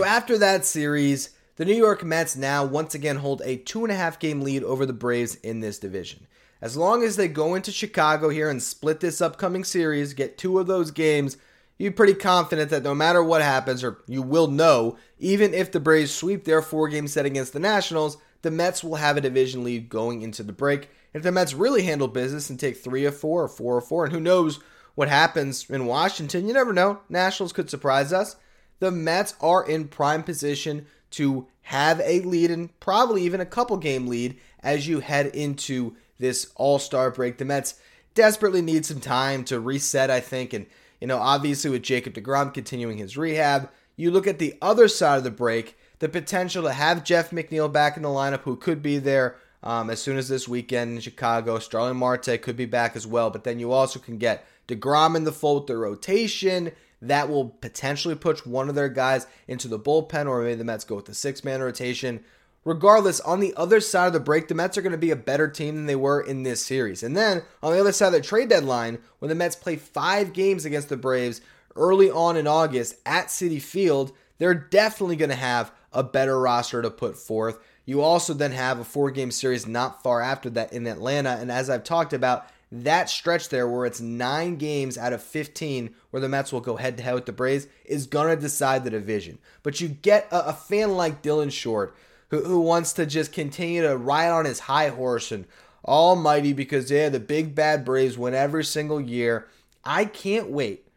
So 0.03 0.09
after 0.09 0.37
that 0.39 0.65
series, 0.65 1.29
the 1.55 1.63
New 1.63 1.75
York 1.75 2.03
Mets 2.03 2.35
now 2.35 2.65
once 2.65 2.93
again 2.93 3.15
hold 3.15 3.41
a 3.45 3.55
two 3.55 3.85
and 3.85 3.91
a 3.91 3.95
half 3.95 4.19
game 4.19 4.41
lead 4.41 4.61
over 4.61 4.85
the 4.85 4.91
Braves 4.91 5.35
in 5.35 5.61
this 5.61 5.79
division. 5.79 6.27
As 6.59 6.75
long 6.75 7.03
as 7.03 7.15
they 7.15 7.29
go 7.29 7.55
into 7.55 7.71
Chicago 7.71 8.27
here 8.27 8.49
and 8.49 8.61
split 8.61 8.99
this 8.99 9.21
upcoming 9.21 9.63
series, 9.63 10.13
get 10.13 10.37
two 10.37 10.59
of 10.59 10.67
those 10.67 10.91
games, 10.91 11.37
you're 11.77 11.93
pretty 11.93 12.15
confident 12.15 12.69
that 12.71 12.83
no 12.83 12.93
matter 12.93 13.23
what 13.23 13.41
happens, 13.41 13.81
or 13.81 14.03
you 14.05 14.21
will 14.21 14.47
know, 14.47 14.97
even 15.19 15.53
if 15.53 15.71
the 15.71 15.79
Braves 15.79 16.13
sweep 16.13 16.43
their 16.43 16.61
four 16.61 16.89
game 16.89 17.07
set 17.07 17.25
against 17.25 17.53
the 17.53 17.61
Nationals, 17.61 18.17
the 18.41 18.51
Mets 18.51 18.83
will 18.83 18.95
have 18.95 19.15
a 19.15 19.21
division 19.21 19.63
lead 19.63 19.87
going 19.87 20.21
into 20.21 20.43
the 20.43 20.51
break. 20.51 20.89
If 21.13 21.23
the 21.23 21.31
Mets 21.31 21.53
really 21.53 21.83
handle 21.83 22.09
business 22.09 22.49
and 22.49 22.59
take 22.59 22.75
three 22.75 23.05
or 23.05 23.11
four 23.13 23.41
or 23.41 23.47
four 23.47 23.77
or 23.77 23.81
four, 23.81 24.03
and 24.03 24.13
who 24.13 24.19
knows 24.19 24.59
what 24.95 25.07
happens 25.07 25.69
in 25.69 25.85
Washington, 25.85 26.45
you 26.45 26.53
never 26.53 26.73
know. 26.73 26.99
Nationals 27.07 27.53
could 27.53 27.69
surprise 27.69 28.11
us. 28.11 28.35
The 28.83 28.91
Mets 28.91 29.33
are 29.39 29.65
in 29.65 29.87
prime 29.87 30.23
position 30.23 30.87
to 31.11 31.47
have 31.61 32.01
a 32.01 32.19
lead 32.19 32.51
and 32.51 32.77
probably 32.81 33.21
even 33.21 33.39
a 33.39 33.45
couple 33.45 33.77
game 33.77 34.07
lead 34.07 34.37
as 34.59 34.89
you 34.89 34.99
head 34.99 35.27
into 35.27 35.95
this 36.19 36.51
All 36.55 36.79
Star 36.79 37.09
break. 37.09 37.37
The 37.37 37.45
Mets 37.45 37.75
desperately 38.13 38.61
need 38.61 38.85
some 38.85 38.99
time 38.99 39.45
to 39.45 39.61
reset, 39.61 40.11
I 40.11 40.19
think. 40.19 40.51
And, 40.51 40.65
you 40.99 41.07
know, 41.07 41.17
obviously 41.17 41.71
with 41.71 41.81
Jacob 41.81 42.15
DeGrom 42.15 42.53
continuing 42.53 42.97
his 42.97 43.15
rehab, 43.15 43.69
you 43.95 44.11
look 44.11 44.27
at 44.27 44.37
the 44.37 44.57
other 44.61 44.89
side 44.89 45.19
of 45.19 45.23
the 45.23 45.31
break, 45.31 45.77
the 45.99 46.09
potential 46.09 46.63
to 46.63 46.73
have 46.73 47.05
Jeff 47.05 47.31
McNeil 47.31 47.71
back 47.71 47.95
in 47.95 48.03
the 48.03 48.09
lineup, 48.09 48.41
who 48.41 48.57
could 48.57 48.81
be 48.81 48.97
there 48.97 49.37
um, 49.63 49.89
as 49.89 50.01
soon 50.01 50.17
as 50.17 50.27
this 50.27 50.45
weekend 50.45 50.95
in 50.95 50.99
Chicago. 50.99 51.57
Starling 51.57 51.95
Marte 51.95 52.41
could 52.41 52.57
be 52.57 52.65
back 52.65 52.97
as 52.97 53.07
well. 53.07 53.29
But 53.29 53.45
then 53.45 53.59
you 53.59 53.71
also 53.71 53.97
can 53.97 54.17
get 54.17 54.45
DeGrom 54.67 55.15
in 55.15 55.23
the 55.23 55.31
fold, 55.31 55.67
the 55.67 55.77
rotation. 55.77 56.73
That 57.07 57.29
will 57.29 57.49
potentially 57.49 58.15
push 58.15 58.45
one 58.45 58.69
of 58.69 58.75
their 58.75 58.89
guys 58.89 59.27
into 59.47 59.67
the 59.67 59.79
bullpen, 59.79 60.27
or 60.27 60.41
maybe 60.41 60.55
the 60.55 60.63
Mets 60.63 60.85
go 60.85 60.95
with 60.95 61.05
the 61.05 61.13
six 61.13 61.43
man 61.43 61.61
rotation. 61.61 62.23
Regardless, 62.65 63.19
on 63.19 63.41
the 63.41 63.53
other 63.57 63.81
side 63.81 64.07
of 64.07 64.13
the 64.13 64.21
break, 64.21 64.47
the 64.47 64.55
Mets 64.55 64.77
are 64.77 64.81
going 64.81 64.93
to 64.93 64.97
be 64.97 65.11
a 65.11 65.17
better 65.17 65.49
team 65.49 65.75
than 65.75 65.85
they 65.85 65.97
were 65.97 66.21
in 66.21 66.43
this 66.43 66.65
series. 66.65 67.03
And 67.03 67.15
then 67.15 67.43
on 67.61 67.73
the 67.73 67.79
other 67.79 67.91
side 67.91 68.07
of 68.07 68.13
the 68.13 68.21
trade 68.21 68.47
deadline, 68.47 68.99
when 69.19 69.27
the 69.27 69.35
Mets 69.35 69.57
play 69.57 69.75
five 69.75 70.31
games 70.31 70.63
against 70.63 70.87
the 70.87 70.95
Braves 70.95 71.41
early 71.75 72.09
on 72.09 72.37
in 72.37 72.47
August 72.47 72.95
at 73.05 73.27
Citi 73.27 73.61
Field, 73.61 74.13
they're 74.37 74.53
definitely 74.53 75.17
going 75.17 75.29
to 75.29 75.35
have 75.35 75.73
a 75.91 76.03
better 76.03 76.39
roster 76.39 76.81
to 76.81 76.89
put 76.89 77.17
forth. 77.17 77.59
You 77.85 78.01
also 78.01 78.33
then 78.33 78.53
have 78.53 78.79
a 78.79 78.85
four 78.85 79.11
game 79.11 79.31
series 79.31 79.67
not 79.67 80.01
far 80.01 80.21
after 80.21 80.49
that 80.51 80.71
in 80.71 80.87
Atlanta. 80.87 81.31
And 81.31 81.51
as 81.51 81.69
I've 81.69 81.83
talked 81.83 82.13
about, 82.13 82.47
that 82.81 83.07
stretch 83.07 83.49
there 83.49 83.67
where 83.67 83.85
it's 83.85 84.01
nine 84.01 84.55
games 84.55 84.97
out 84.97 85.13
of 85.13 85.21
15 85.21 85.93
where 86.09 86.21
the 86.21 86.27
Mets 86.27 86.51
will 86.51 86.59
go 86.59 86.75
head 86.75 86.97
to 86.97 87.03
head 87.03 87.13
with 87.13 87.27
the 87.27 87.31
Braves 87.31 87.67
is 87.85 88.07
going 88.07 88.35
to 88.35 88.41
decide 88.41 88.83
the 88.83 88.89
division. 88.89 89.37
But 89.61 89.79
you 89.79 89.87
get 89.87 90.27
a, 90.31 90.49
a 90.49 90.53
fan 90.53 90.97
like 90.97 91.21
Dylan 91.21 91.51
Short 91.51 91.95
who, 92.29 92.43
who 92.43 92.59
wants 92.61 92.93
to 92.93 93.05
just 93.05 93.31
continue 93.31 93.83
to 93.83 93.95
ride 93.95 94.29
on 94.29 94.45
his 94.45 94.61
high 94.61 94.89
horse 94.89 95.31
and 95.31 95.45
almighty 95.85 96.51
because 96.51 96.89
yeah, 96.89 97.09
the 97.09 97.19
big 97.19 97.53
bad 97.53 97.85
Braves 97.85 98.17
win 98.17 98.33
every 98.33 98.63
single 98.63 98.99
year. 98.99 99.47
I 99.85 100.05
can't 100.05 100.49
wait 100.49 100.87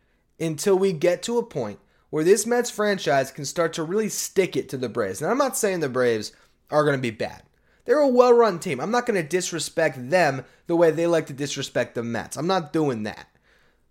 until 0.41 0.79
we 0.79 0.95
get 0.95 1.23
to 1.25 1.37
a 1.37 1.45
point 1.45 1.79
where 2.09 2.25
this 2.25 2.47
Mets 2.47 2.71
franchise 2.71 3.31
can 3.31 3.45
start 3.45 3.75
to 3.75 3.83
really 3.83 4.09
stick 4.09 4.57
it 4.57 4.71
to 4.71 4.79
the 4.79 4.89
Braves. 4.89 5.21
And 5.21 5.31
I'm 5.31 5.37
not 5.37 5.59
saying 5.59 5.81
the 5.81 5.91
Braves 5.91 6.33
are 6.71 6.85
going 6.85 6.97
to 6.97 7.03
be 7.03 7.11
bad. 7.11 7.43
They're 7.87 7.99
a 7.99 8.09
well 8.09 8.33
run 8.33 8.59
team. 8.59 8.81
I'm 8.81 8.91
not 8.91 9.07
going 9.07 9.21
to 9.21 9.29
disrespect 9.29 10.11
them 10.11 10.45
the 10.67 10.77
way 10.77 10.91
they 10.91 11.07
like 11.07 11.27
to 11.27 11.33
disrespect 11.33 11.95
the 11.95 12.03
Mets. 12.03 12.37
I'm 12.37 12.47
not 12.47 12.73
doing 12.73 13.05
that. 13.05 13.29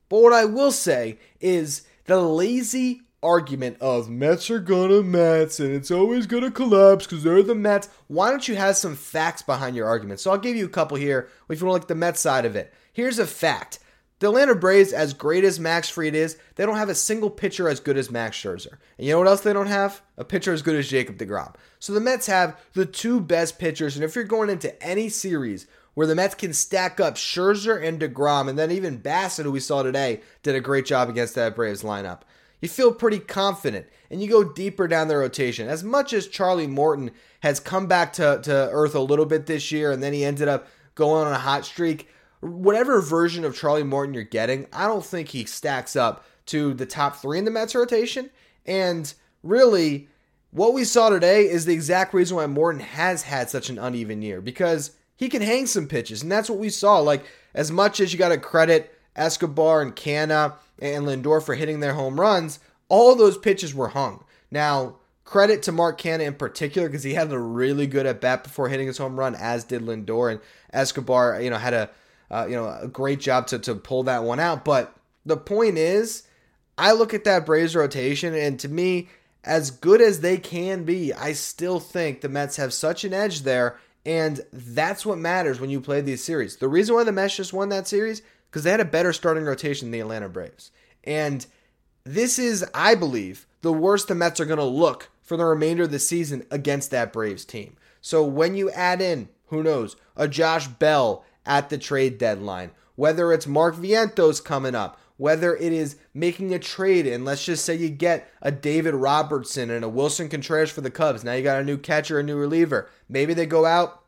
But 0.10 0.22
what 0.22 0.34
I 0.34 0.46
will 0.46 0.72
say 0.72 1.18
is 1.42 1.84
the 2.06 2.20
lazy 2.20 3.02
argument 3.24 3.78
of 3.82 4.08
Mets 4.08 4.52
are 4.52 4.60
gonna 4.60 5.02
Mets 5.02 5.60
and 5.60 5.74
it's 5.74 5.90
always 5.90 6.28
gonna 6.28 6.52
collapse 6.52 7.08
because 7.08 7.24
they're 7.24 7.42
the 7.42 7.56
Mets. 7.56 7.90
Why 8.08 8.30
don't 8.30 8.48
you 8.48 8.56
have 8.56 8.78
some 8.78 8.96
facts 8.96 9.42
behind 9.42 9.76
your 9.76 9.88
argument? 9.88 10.20
So 10.20 10.30
I'll 10.30 10.38
give 10.38 10.56
you 10.56 10.66
a 10.66 10.70
couple 10.70 10.96
here 10.98 11.28
if 11.50 11.60
you 11.60 11.66
want 11.66 11.78
to 11.78 11.82
look 11.82 11.88
the 11.88 11.96
Mets 11.96 12.20
side 12.20 12.46
of 12.46 12.56
it. 12.56 12.72
Here's 12.94 13.18
a 13.18 13.26
fact. 13.26 13.80
The 14.20 14.28
Atlanta 14.28 14.56
Braves, 14.56 14.94
as 14.94 15.14
great 15.14 15.44
as 15.44 15.60
Max 15.60 15.90
Fried 15.90 16.16
is, 16.16 16.38
they 16.56 16.66
don't 16.66 16.78
have 16.78 16.90
a 16.90 16.96
single 16.96 17.30
pitcher 17.30 17.68
as 17.68 17.82
good 17.82 17.98
as 17.98 18.10
Max 18.10 18.38
Scherzer. 18.38 18.78
And 18.98 19.06
you 19.06 19.12
know 19.12 19.20
what 19.20 19.28
else 19.28 19.42
they 19.42 19.52
don't 19.52 19.68
have? 19.68 20.02
A 20.18 20.24
pitcher 20.24 20.54
as 20.54 20.62
good 20.62 20.76
as 20.76 20.88
Jacob 20.88 21.18
DeGrom. 21.18 21.54
So 21.80 21.92
the 21.92 22.00
Mets 22.00 22.28
have 22.28 22.58
the 22.74 22.86
two 22.86 23.20
best 23.20 23.60
pitchers. 23.60 23.96
And 23.96 24.06
if 24.06 24.16
you're 24.16 24.24
going 24.24 24.50
into 24.50 24.82
any 24.82 25.10
series 25.10 25.68
where 25.96 26.08
the 26.08 26.16
Mets 26.16 26.36
can 26.36 26.54
stack 26.54 27.00
up 27.00 27.16
Scherzer 27.16 27.84
and 27.84 28.00
DeGrom, 28.00 28.48
and 28.48 28.58
then 28.58 28.72
even 28.72 29.02
Bassitt, 29.02 29.44
who 29.44 29.52
we 29.52 29.60
saw 29.60 29.84
today, 29.84 30.22
did 30.44 30.56
a 30.56 30.62
great 30.62 30.86
job 30.86 31.10
against 31.10 31.36
that 31.36 31.56
Braves 31.56 31.84
lineup 31.84 32.22
you 32.66 32.70
feel 32.70 32.92
pretty 32.92 33.20
confident 33.20 33.86
and 34.10 34.22
you 34.22 34.28
go 34.28 34.44
deeper 34.44 34.88
down 34.88 35.08
the 35.08 35.16
rotation. 35.16 35.68
As 35.68 35.84
much 35.84 36.14
as 36.14 36.28
Charlie 36.28 36.66
Morton 36.66 37.12
has 37.42 37.60
come 37.60 37.86
back 37.86 38.14
to, 38.14 38.40
to 38.42 38.70
earth 38.72 38.96
a 38.96 39.00
little 39.00 39.28
bit 39.28 39.46
this 39.46 39.72
year 39.72 39.92
and 39.92 40.02
then 40.02 40.14
he 40.14 40.26
ended 40.26 40.48
up 40.48 40.68
going 40.96 41.28
on 41.28 41.34
a 41.34 41.38
hot 41.38 41.66
streak, 41.66 42.10
whatever 42.46 43.02
version 43.02 43.44
of 43.44 43.58
Charlie 43.58 43.84
Morton 43.84 44.14
you're 44.14 44.24
getting, 44.24 44.68
I 44.72 44.88
don't 44.88 45.06
think 45.06 45.30
he 45.30 45.46
stacks 45.46 45.96
up 45.96 46.26
to 46.48 46.74
the 46.74 46.86
top 46.86 47.16
three 47.18 47.40
in 47.40 47.46
the 47.46 47.52
Mets 47.52 47.76
rotation. 47.76 48.30
And 48.66 49.12
really, 49.44 50.08
what 50.52 50.74
we 50.74 50.84
saw 50.84 51.10
today 51.10 51.50
is 51.50 51.66
the 51.66 51.74
exact 51.74 52.14
reason 52.14 52.38
why 52.38 52.48
Morton 52.48 52.82
has 52.82 53.24
had 53.24 53.50
such 53.50 53.70
an 53.70 53.80
uneven 53.80 54.22
year 54.22 54.42
because 54.42 54.92
he 55.16 55.30
can 55.30 55.42
hang 55.42 55.66
some 55.66 55.88
pitches. 55.88 56.22
And 56.22 56.32
that's 56.32 56.50
what 56.50 56.60
we 56.60 56.70
saw. 56.70 57.00
Like, 57.00 57.26
as 57.54 57.72
much 57.72 58.00
as 58.00 58.14
you 58.14 58.20
got 58.20 58.30
to 58.30 58.38
credit 58.38 58.94
Escobar 59.16 59.82
and 59.82 59.96
Canha 59.96 60.54
and 60.80 61.06
Lindor 61.06 61.44
for 61.44 61.56
hitting 61.56 61.80
their 61.80 61.94
home 61.94 62.20
runs, 62.20 62.60
all 62.90 63.16
those 63.16 63.38
pitches 63.38 63.74
were 63.74 63.90
hung. 63.90 64.24
Now, 64.52 64.98
credit 65.24 65.64
to 65.64 65.72
Mark 65.72 66.00
Canha 66.00 66.26
in 66.26 66.36
particular 66.36 66.88
because 66.88 67.04
he 67.04 67.16
had 67.16 67.32
a 67.32 67.40
really 67.40 67.88
good 67.88 68.06
at 68.06 68.22
bat 68.22 68.44
before 68.44 68.70
hitting 68.70 68.88
his 68.88 69.00
home 69.00 69.18
run, 69.18 69.34
as 69.36 69.64
did 69.64 69.82
Lindor 69.82 70.32
and 70.32 70.42
Escobar. 70.72 71.42
You 71.42 71.50
know, 71.50 71.58
had 71.58 71.74
a 71.74 71.90
uh, 72.36 72.46
you 72.48 72.56
know 72.56 72.78
a 72.82 72.88
great 72.88 73.20
job 73.20 73.48
to 73.48 73.60
to 73.60 73.76
pull 73.76 74.04
that 74.04 74.24
one 74.24 74.40
out. 74.40 74.66
But 74.66 74.96
the 75.26 75.38
point 75.38 75.78
is, 75.78 76.24
I 76.78 76.92
look 76.92 77.14
at 77.14 77.24
that 77.24 77.46
Braves 77.46 77.76
rotation, 77.76 78.34
and 78.34 78.60
to 78.60 78.70
me, 78.70 79.10
as 79.44 79.72
good 79.72 80.02
as 80.02 80.20
they 80.20 80.38
can 80.38 80.84
be, 80.84 81.14
I 81.14 81.34
still 81.34 81.80
think 81.80 82.22
the 82.22 82.30
Mets 82.30 82.58
have 82.58 82.74
such 82.74 83.04
an 83.04 83.14
edge 83.14 83.42
there. 83.44 83.78
And 84.06 84.42
that's 84.54 85.06
what 85.06 85.18
matters 85.18 85.60
when 85.60 85.72
you 85.72 85.82
play 85.82 86.00
these 86.02 86.24
series. 86.24 86.58
The 86.58 86.68
reason 86.68 86.94
why 86.94 87.04
the 87.04 87.12
Mets 87.12 87.38
just 87.38 87.54
won 87.54 87.70
that 87.70 87.88
series 87.88 88.22
because 88.50 88.64
they 88.64 88.72
had 88.72 88.80
a 88.80 88.86
better 88.86 89.14
starting 89.14 89.44
rotation 89.44 89.88
than 89.88 89.92
the 89.94 90.00
Atlanta 90.00 90.30
Braves. 90.30 90.70
And 91.04 91.46
this 92.04 92.38
is, 92.38 92.64
I 92.74 92.94
believe, 92.94 93.48
the 93.62 93.74
worst 93.74 94.08
the 94.08 94.16
Mets 94.16 94.40
are 94.40 94.46
going 94.46 94.60
to 94.60 94.64
look 94.64 95.10
for 95.24 95.38
the 95.38 95.46
remainder 95.46 95.84
of 95.84 95.92
the 95.92 95.98
season 95.98 96.46
against 96.52 96.92
that 96.92 97.12
Braves 97.12 97.46
team. 97.46 97.78
So 98.00 98.24
when 98.24 98.54
you 98.54 98.70
add 98.72 99.02
in, 99.02 99.30
who 99.48 99.64
knows, 99.64 99.96
a 100.16 100.28
Josh 100.28 100.68
Bell 100.68 101.26
at 101.46 101.70
the 101.70 101.78
trade 101.78 102.18
deadline, 102.18 102.72
whether 102.96 103.32
it's 103.32 103.48
Mark 103.48 103.76
Vientos 103.76 104.44
coming 104.44 104.76
up, 104.76 105.00
whether 105.18 105.56
it 105.56 105.72
is 105.72 105.96
making 106.14 106.54
a 106.54 106.60
trade, 106.60 107.08
and 107.08 107.24
let's 107.24 107.46
just 107.46 107.64
say 107.64 107.76
you 107.76 107.90
get 107.90 108.30
a 108.42 108.52
David 108.52 108.94
Robertson 108.94 109.70
and 109.70 109.86
a 109.86 109.90
Willson 109.90 110.30
Contreras 110.30 110.72
for 110.72 110.82
the 110.82 110.92
Cubs. 110.92 111.24
Now 111.24 111.34
you 111.34 111.44
got 111.44 111.62
a 111.62 111.66
new 111.66 111.78
catcher, 111.78 112.20
a 112.20 112.24
new 112.24 112.38
reliever. 112.38 112.90
Maybe 113.08 113.34
they 113.34 113.46
go 113.46 113.66
out 113.66 114.04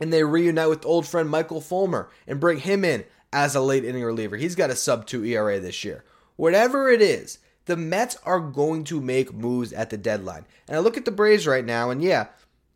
and 0.00 0.12
they 0.12 0.24
reunite 0.24 0.68
with 0.68 0.84
old 0.84 1.06
friend 1.06 1.28
Michael 1.28 1.60
Fulmer 1.60 2.10
and 2.26 2.40
bring 2.40 2.58
him 2.58 2.84
in 2.84 3.04
as 3.32 3.54
a 3.54 3.60
late 3.60 3.84
inning 3.84 4.02
reliever. 4.02 4.36
He's 4.36 4.56
got 4.56 4.70
a 4.70 4.76
sub 4.76 5.06
2 5.06 5.24
ERA 5.24 5.60
this 5.60 5.84
year. 5.84 6.04
Whatever 6.36 6.90
it 6.90 7.00
is, 7.00 7.38
the 7.66 7.76
Mets 7.76 8.16
are 8.24 8.40
going 8.40 8.82
to 8.84 9.00
make 9.00 9.32
moves 9.32 9.72
at 9.72 9.90
the 9.90 9.96
deadline. 9.96 10.44
And 10.66 10.76
I 10.76 10.80
look 10.80 10.96
at 10.96 11.04
the 11.04 11.12
Braves 11.12 11.46
right 11.46 11.64
now, 11.64 11.90
and 11.90 12.02
yeah, 12.02 12.26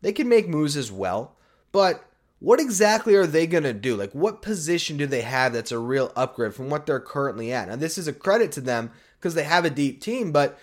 they 0.03 0.13
can 0.13 0.29
make 0.29 0.49
moves 0.49 0.77
as 0.77 0.93
well. 0.93 1.35
But 1.73 2.05
what 2.47 2.61
exactly 2.61 3.17
are 3.17 3.27
they 3.27 3.45
going 3.45 3.65
to 3.65 3.73
do? 3.73 3.97
Like, 3.97 4.13
what 4.13 4.41
position 4.41 4.97
do 4.97 5.05
they 5.09 5.23
have 5.23 5.53
that's 5.53 5.73
a 5.73 5.81
real 5.81 6.13
upgrade 6.15 6.55
from 6.55 6.71
what 6.71 6.87
they're 6.87 7.01
currently 7.01 7.53
at? 7.53 7.67
Now, 7.67 7.75
this 7.75 7.99
is 7.99 8.07
a 8.07 8.13
credit 8.13 8.53
to 8.53 8.61
them 8.61 8.93
because 9.19 9.35
they 9.35 9.43
have 9.43 9.65
a 9.65 9.71
deep 9.71 10.01
team, 10.01 10.31
but 10.31 10.57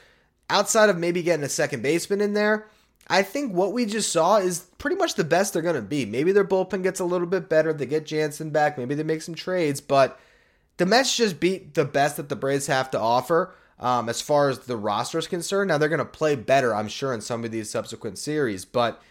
outside 0.49 0.89
of 0.89 0.97
maybe 0.97 1.21
getting 1.21 1.43
a 1.43 1.49
second 1.49 1.83
baseman 1.83 2.21
in 2.21 2.35
there, 2.35 2.67
I 3.09 3.21
think 3.21 3.51
what 3.51 3.73
we 3.73 3.85
just 3.85 4.13
saw 4.13 4.37
is 4.37 4.59
pretty 4.77 4.95
much 4.95 5.15
the 5.15 5.25
best 5.25 5.51
they're 5.51 5.61
going 5.61 5.75
to 5.75 5.81
be. 5.81 6.05
Maybe 6.05 6.31
their 6.31 6.45
bullpen 6.45 6.83
gets 6.83 7.01
a 7.01 7.05
little 7.05 7.27
bit 7.27 7.49
better. 7.49 7.73
They 7.73 7.85
get 7.85 8.05
Jansen 8.05 8.51
back. 8.51 8.77
Maybe 8.77 8.95
they 8.95 9.03
make 9.03 9.21
some 9.21 9.35
trades. 9.35 9.81
But 9.81 10.17
the 10.77 10.85
Mets 10.85 11.17
just 11.17 11.41
beat 11.41 11.73
the 11.73 11.83
best 11.83 12.15
that 12.15 12.29
the 12.29 12.37
Braves 12.37 12.67
have 12.67 12.91
to 12.91 12.97
offer 12.97 13.55
um, 13.77 14.07
as 14.07 14.21
far 14.21 14.47
as 14.47 14.59
the 14.59 14.77
roster 14.77 15.17
is 15.17 15.27
concerned. 15.27 15.67
Now, 15.67 15.79
they're 15.79 15.89
going 15.89 15.99
to 15.99 16.05
play 16.05 16.37
better, 16.37 16.73
I'm 16.73 16.87
sure, 16.87 17.13
in 17.13 17.19
some 17.19 17.43
of 17.43 17.51
these 17.51 17.69
subsequent 17.69 18.19
series. 18.19 18.63
But 18.63 19.01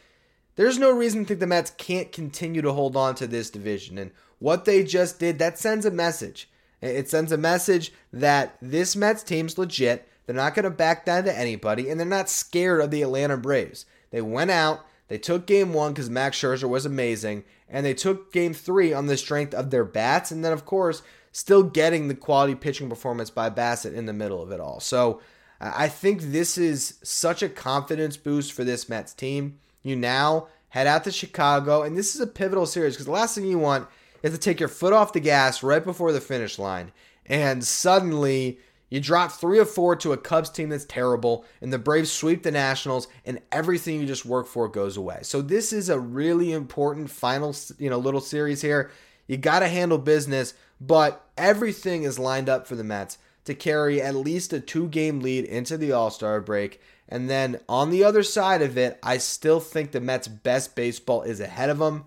there's 0.57 0.79
no 0.79 0.91
reason 0.91 1.23
to 1.23 1.29
think 1.29 1.41
the 1.41 1.47
Mets 1.47 1.71
can't 1.77 2.13
continue 2.13 2.63
to 2.63 2.73
hold 2.73 2.97
on 2.97 3.15
to 3.17 3.27
this 3.27 3.51
division. 3.51 3.99
And 3.99 4.11
what 4.39 4.65
they 4.65 4.85
just 4.85 5.19
did, 5.19 5.39
that 5.39 5.59
sends 5.59 5.87
a 5.87 5.91
message. 5.91 6.49
It 6.81 7.09
sends 7.09 7.33
a 7.33 7.39
message 7.39 7.93
that 8.13 8.57
this 8.61 8.97
Mets 8.97 9.23
team's 9.23 9.57
legit 9.57 10.09
they're 10.27 10.37
not 10.37 10.55
going 10.55 10.65
to 10.65 10.71
back 10.71 11.05
down 11.05 11.25
to 11.25 11.37
anybody, 11.37 11.89
and 11.89 11.99
they're 11.99 12.07
not 12.07 12.31
scared 12.31 12.81
of 12.81 12.91
the 12.91 13.03
Atlanta 13.03 13.37
Braves. 13.37 13.87
They 14.11 14.23
went 14.23 14.51
out, 14.51 14.87
they 15.09 15.19
took 15.19 15.47
game 15.47 15.73
one 15.73 15.93
because 15.93 16.11
Max 16.11 16.39
Scherzer 16.39 16.69
was 16.69 16.87
amazing, 16.87 17.45
and 17.69 17.85
they 17.85 17.95
took 17.95 18.33
game 18.33 18.55
three 18.55 18.93
on 18.93 19.07
the 19.07 19.17
strength 19.17 19.55
of 19.55 19.71
their 19.71 19.85
bats, 19.85 20.31
and 20.31 20.45
then, 20.45 20.53
of 20.53 20.65
course, 20.65 21.03
still 21.33 21.63
getting 21.63 22.09
the 22.09 22.15
quality 22.15 22.55
pitching 22.55 22.89
performance 22.89 23.31
by 23.31 23.51
Bassitt 23.51 23.95
in 23.95 24.07
the 24.07 24.13
middle 24.13 24.43
of 24.43 24.53
it 24.53 24.61
all. 24.61 24.81
So 24.81 25.21
I 25.61 25.89
think 25.89 26.23
this 26.23 26.57
is 26.57 26.99
such 27.03 27.43
a 27.43 27.49
confidence 27.49 28.17
boost 28.17 28.53
for 28.53 28.65
this 28.65 28.89
Mets 28.89 29.15
team. 29.15 29.59
You 29.83 29.97
now 29.97 30.49
head 30.69 30.87
out 30.87 31.05
to 31.05 31.13
Chicago, 31.13 31.83
and 31.83 31.97
this 31.97 32.15
is 32.15 32.21
a 32.21 32.27
pivotal 32.27 32.67
series 32.67 32.95
because 32.95 33.07
the 33.07 33.13
last 33.13 33.35
thing 33.35 33.47
you 33.47 33.59
want 33.59 33.89
is 34.23 34.33
to 34.33 34.39
take 34.39 34.61
your 34.61 34.69
foot 34.69 34.93
off 34.93 35.13
the 35.13 35.21
gas 35.21 35.63
right 35.63 35.85
before 35.85 36.13
the 36.13 36.21
finish 36.21 36.59
line, 36.59 36.93
and 37.27 37.65
suddenly 37.65 38.59
you 38.89 39.01
drop 39.01 39.33
three 39.33 39.59
or 39.59 39.65
four 39.65 39.97
to 39.97 40.13
a 40.13 40.19
Cubs 40.19 40.51
team 40.51 40.69
that's 40.69 40.85
terrible, 40.85 41.45
and 41.61 41.73
the 41.73 41.79
Braves 41.79 42.13
sweep 42.13 42.43
the 42.43 42.51
Nationals, 42.51 43.09
and 43.25 43.41
everything 43.51 43.99
you 44.01 44.07
just 44.07 44.27
work 44.27 44.47
for 44.47 44.69
goes 44.69 44.97
away. 44.97 45.21
So 45.23 45.41
this 45.41 45.73
is 45.73 45.89
a 45.89 45.99
really 45.99 46.53
important 46.53 47.11
final, 47.11 47.57
you 47.79 47.89
know, 47.89 47.99
little 47.99 48.21
series 48.21 48.61
here. 48.61 48.91
You 49.27 49.39
got 49.39 49.61
to 49.61 49.69
handle 49.69 49.99
business, 49.99 50.53
but 50.79 51.27
everything 51.39 52.03
is 52.03 52.19
lined 52.19 52.49
up 52.51 52.67
for 52.67 52.77
the 52.77 52.85
Mets 52.85 53.17
to 53.45 53.55
carry 53.55 54.01
at 54.01 54.15
least 54.15 54.53
a 54.53 54.61
two-game 54.61 55.21
lead 55.21 55.47
into 55.47 55.77
the 55.79 55.93
All-Star 55.93 56.41
break. 56.41 56.81
And 57.13 57.29
then 57.29 57.61
on 57.69 57.91
the 57.91 58.05
other 58.05 58.23
side 58.23 58.63
of 58.63 58.79
it, 58.79 58.99
I 59.03 59.19
still 59.19 59.61
think 59.61 59.91
the 59.93 60.01
Mets' 60.01 60.29
best 60.29 60.75
baseball 60.75 61.21
is 61.21 61.41
ahead 61.41 61.69
of 61.69 61.77
them, 61.77 62.07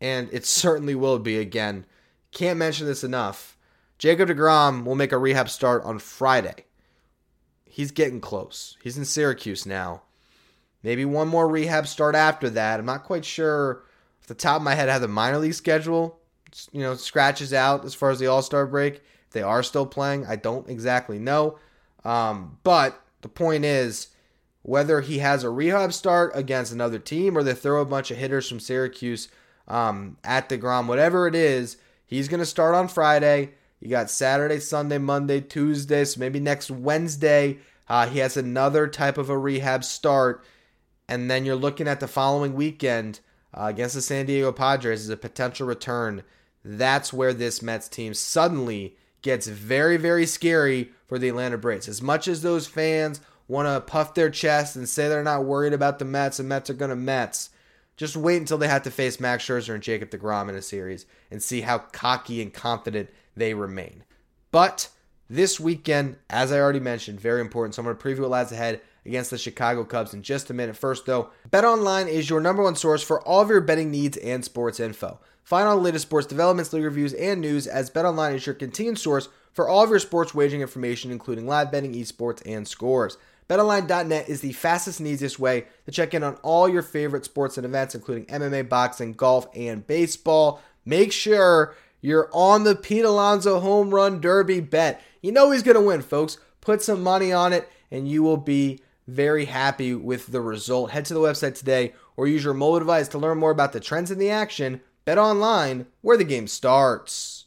and 0.00 0.26
it 0.32 0.46
certainly 0.62 0.94
will 0.94 1.18
be 1.18 1.36
again. 1.36 1.84
Can't 2.32 2.58
mention 2.58 2.86
this 2.86 3.04
enough 3.04 3.58
Jacob 3.98 4.30
DeGrom 4.30 4.84
will 4.84 4.94
make 4.94 5.12
a 5.12 5.18
rehab 5.18 5.50
start 5.50 5.84
on 5.84 5.98
Friday. 5.98 6.64
He's 7.66 7.90
getting 7.90 8.22
close. 8.22 8.78
He's 8.82 8.96
in 8.96 9.04
Syracuse 9.04 9.66
now. 9.66 10.00
Maybe 10.82 11.04
one 11.04 11.28
more 11.28 11.46
rehab 11.46 11.86
start 11.86 12.14
after 12.14 12.48
that. 12.48 12.80
I'm 12.80 12.86
not 12.86 13.04
quite 13.04 13.26
sure 13.26 13.82
off 14.22 14.28
the 14.28 14.34
top 14.34 14.56
of 14.56 14.62
my 14.62 14.74
head 14.74 14.88
how 14.88 14.98
the 14.98 15.08
minor 15.08 15.38
league 15.38 15.52
schedule 15.52 16.20
you 16.72 16.80
know 16.80 16.94
scratches 16.94 17.52
out 17.52 17.84
as 17.84 17.92
far 17.92 18.10
as 18.10 18.18
the 18.18 18.28
All-Star 18.28 18.66
break. 18.66 19.02
If 19.26 19.32
they 19.32 19.42
are 19.42 19.62
still 19.62 19.84
playing, 19.84 20.24
I 20.24 20.36
don't 20.36 20.70
exactly 20.70 21.18
know. 21.18 21.58
Um, 22.02 22.56
but 22.62 22.98
the 23.20 23.28
point 23.28 23.66
is, 23.66 24.08
whether 24.62 25.00
he 25.00 25.18
has 25.18 25.44
a 25.44 25.50
rehab 25.50 25.92
start 25.92 26.32
against 26.34 26.72
another 26.72 26.98
team 26.98 27.36
or 27.36 27.42
they 27.42 27.54
throw 27.54 27.80
a 27.80 27.86
bunch 27.86 28.10
of 28.10 28.16
hitters 28.16 28.48
from 28.48 28.60
Syracuse 28.60 29.28
um, 29.66 30.16
at 30.24 30.48
DeGrom, 30.48 30.86
whatever 30.86 31.26
it 31.26 31.34
is, 31.34 31.76
he's 32.06 32.28
going 32.28 32.40
to 32.40 32.46
start 32.46 32.74
on 32.74 32.88
Friday. 32.88 33.50
You 33.80 33.88
got 33.88 34.10
Saturday, 34.10 34.60
Sunday, 34.60 34.98
Monday, 34.98 35.40
Tuesday, 35.40 36.04
so 36.04 36.18
maybe 36.18 36.40
next 36.40 36.70
Wednesday 36.70 37.58
uh, 37.88 38.06
he 38.06 38.18
has 38.18 38.36
another 38.36 38.86
type 38.88 39.18
of 39.18 39.30
a 39.30 39.38
rehab 39.38 39.84
start. 39.84 40.44
And 41.08 41.30
then 41.30 41.44
you're 41.44 41.56
looking 41.56 41.88
at 41.88 42.00
the 42.00 42.08
following 42.08 42.54
weekend 42.54 43.20
uh, 43.54 43.66
against 43.66 43.94
the 43.94 44.02
San 44.02 44.26
Diego 44.26 44.52
Padres 44.52 45.02
as 45.02 45.08
a 45.08 45.16
potential 45.16 45.66
return. 45.66 46.22
That's 46.64 47.12
where 47.12 47.32
this 47.32 47.62
Mets 47.62 47.88
team 47.88 48.12
suddenly 48.14 48.96
gets 49.22 49.46
very, 49.46 49.96
very 49.96 50.26
scary 50.26 50.90
for 51.06 51.18
the 51.18 51.28
Atlanta 51.28 51.56
Braves. 51.56 51.88
As 51.88 52.02
much 52.02 52.28
as 52.28 52.42
those 52.42 52.66
fans 52.66 53.20
want 53.48 53.66
to 53.66 53.80
puff 53.80 54.14
their 54.14 54.30
chest 54.30 54.76
and 54.76 54.88
say 54.88 55.08
they're 55.08 55.22
not 55.22 55.44
worried 55.44 55.72
about 55.72 55.98
the 55.98 56.04
Mets 56.04 56.38
and 56.38 56.48
Mets 56.48 56.70
are 56.70 56.74
going 56.74 56.90
to 56.90 56.96
Mets, 56.96 57.50
just 57.96 58.16
wait 58.16 58.36
until 58.36 58.58
they 58.58 58.68
have 58.68 58.82
to 58.82 58.90
face 58.90 59.18
Max 59.18 59.44
Scherzer 59.44 59.74
and 59.74 59.82
Jacob 59.82 60.10
DeGrom 60.10 60.48
in 60.48 60.54
a 60.54 60.62
series 60.62 61.06
and 61.30 61.42
see 61.42 61.62
how 61.62 61.78
cocky 61.78 62.40
and 62.40 62.54
confident 62.54 63.10
they 63.36 63.54
remain. 63.54 64.04
But 64.50 64.90
this 65.28 65.58
weekend, 65.58 66.16
as 66.30 66.52
I 66.52 66.60
already 66.60 66.80
mentioned, 66.80 67.20
very 67.20 67.40
important. 67.40 67.74
So 67.74 67.80
I'm 67.80 67.86
going 67.86 67.96
to 67.96 68.02
preview 68.02 68.20
what 68.20 68.30
lies 68.30 68.52
ahead 68.52 68.80
against 69.04 69.30
the 69.30 69.38
Chicago 69.38 69.84
Cubs 69.84 70.14
in 70.14 70.22
just 70.22 70.50
a 70.50 70.54
minute. 70.54 70.76
First, 70.76 71.06
though, 71.06 71.30
BetOnline 71.50 72.08
is 72.08 72.30
your 72.30 72.40
number 72.40 72.62
one 72.62 72.76
source 72.76 73.02
for 73.02 73.20
all 73.22 73.40
of 73.40 73.48
your 73.48 73.60
betting 73.60 73.90
needs 73.90 74.16
and 74.18 74.44
sports 74.44 74.78
info. 74.78 75.18
Find 75.42 75.66
all 75.66 75.76
the 75.76 75.82
latest 75.82 76.06
sports 76.06 76.26
developments, 76.26 76.72
league 76.72 76.84
reviews, 76.84 77.14
and 77.14 77.40
news 77.40 77.66
as 77.66 77.90
BetOnline 77.90 78.34
is 78.34 78.46
your 78.46 78.54
continued 78.54 78.98
source 78.98 79.28
for 79.54 79.68
all 79.68 79.82
of 79.82 79.90
your 79.90 79.98
sports 79.98 80.34
wagering 80.34 80.60
information, 80.60 81.10
including 81.10 81.46
live 81.46 81.72
betting, 81.72 81.94
esports, 81.94 82.42
and 82.46 82.68
scores. 82.68 83.16
BetOnline.net 83.48 84.28
is 84.28 84.42
the 84.42 84.52
fastest 84.52 85.00
and 85.00 85.08
easiest 85.08 85.38
way 85.38 85.64
to 85.86 85.90
check 85.90 86.12
in 86.12 86.22
on 86.22 86.34
all 86.42 86.68
your 86.68 86.82
favorite 86.82 87.24
sports 87.24 87.56
and 87.56 87.64
events, 87.64 87.94
including 87.94 88.26
MMA, 88.26 88.68
boxing, 88.68 89.14
golf, 89.14 89.48
and 89.54 89.86
baseball. 89.86 90.60
Make 90.84 91.12
sure 91.12 91.74
you're 92.02 92.28
on 92.32 92.64
the 92.64 92.76
Pete 92.76 93.06
Alonso 93.06 93.58
home 93.58 93.94
run 93.94 94.20
derby 94.20 94.60
bet. 94.60 95.00
You 95.22 95.32
know 95.32 95.50
he's 95.50 95.62
going 95.62 95.76
to 95.76 95.80
win, 95.80 96.02
folks. 96.02 96.36
Put 96.60 96.82
some 96.82 97.02
money 97.02 97.32
on 97.32 97.54
it, 97.54 97.66
and 97.90 98.06
you 98.06 98.22
will 98.22 98.36
be 98.36 98.80
very 99.06 99.46
happy 99.46 99.94
with 99.94 100.26
the 100.26 100.42
result. 100.42 100.90
Head 100.90 101.06
to 101.06 101.14
the 101.14 101.20
website 101.20 101.54
today 101.54 101.94
or 102.18 102.26
use 102.26 102.44
your 102.44 102.52
mobile 102.52 102.80
device 102.80 103.08
to 103.08 103.18
learn 103.18 103.38
more 103.38 103.50
about 103.50 103.72
the 103.72 103.80
trends 103.80 104.10
in 104.10 104.18
the 104.18 104.30
action. 104.30 104.82
Bet 105.06 105.16
online, 105.16 105.86
where 106.02 106.18
the 106.18 106.24
game 106.24 106.46
starts. 106.48 107.46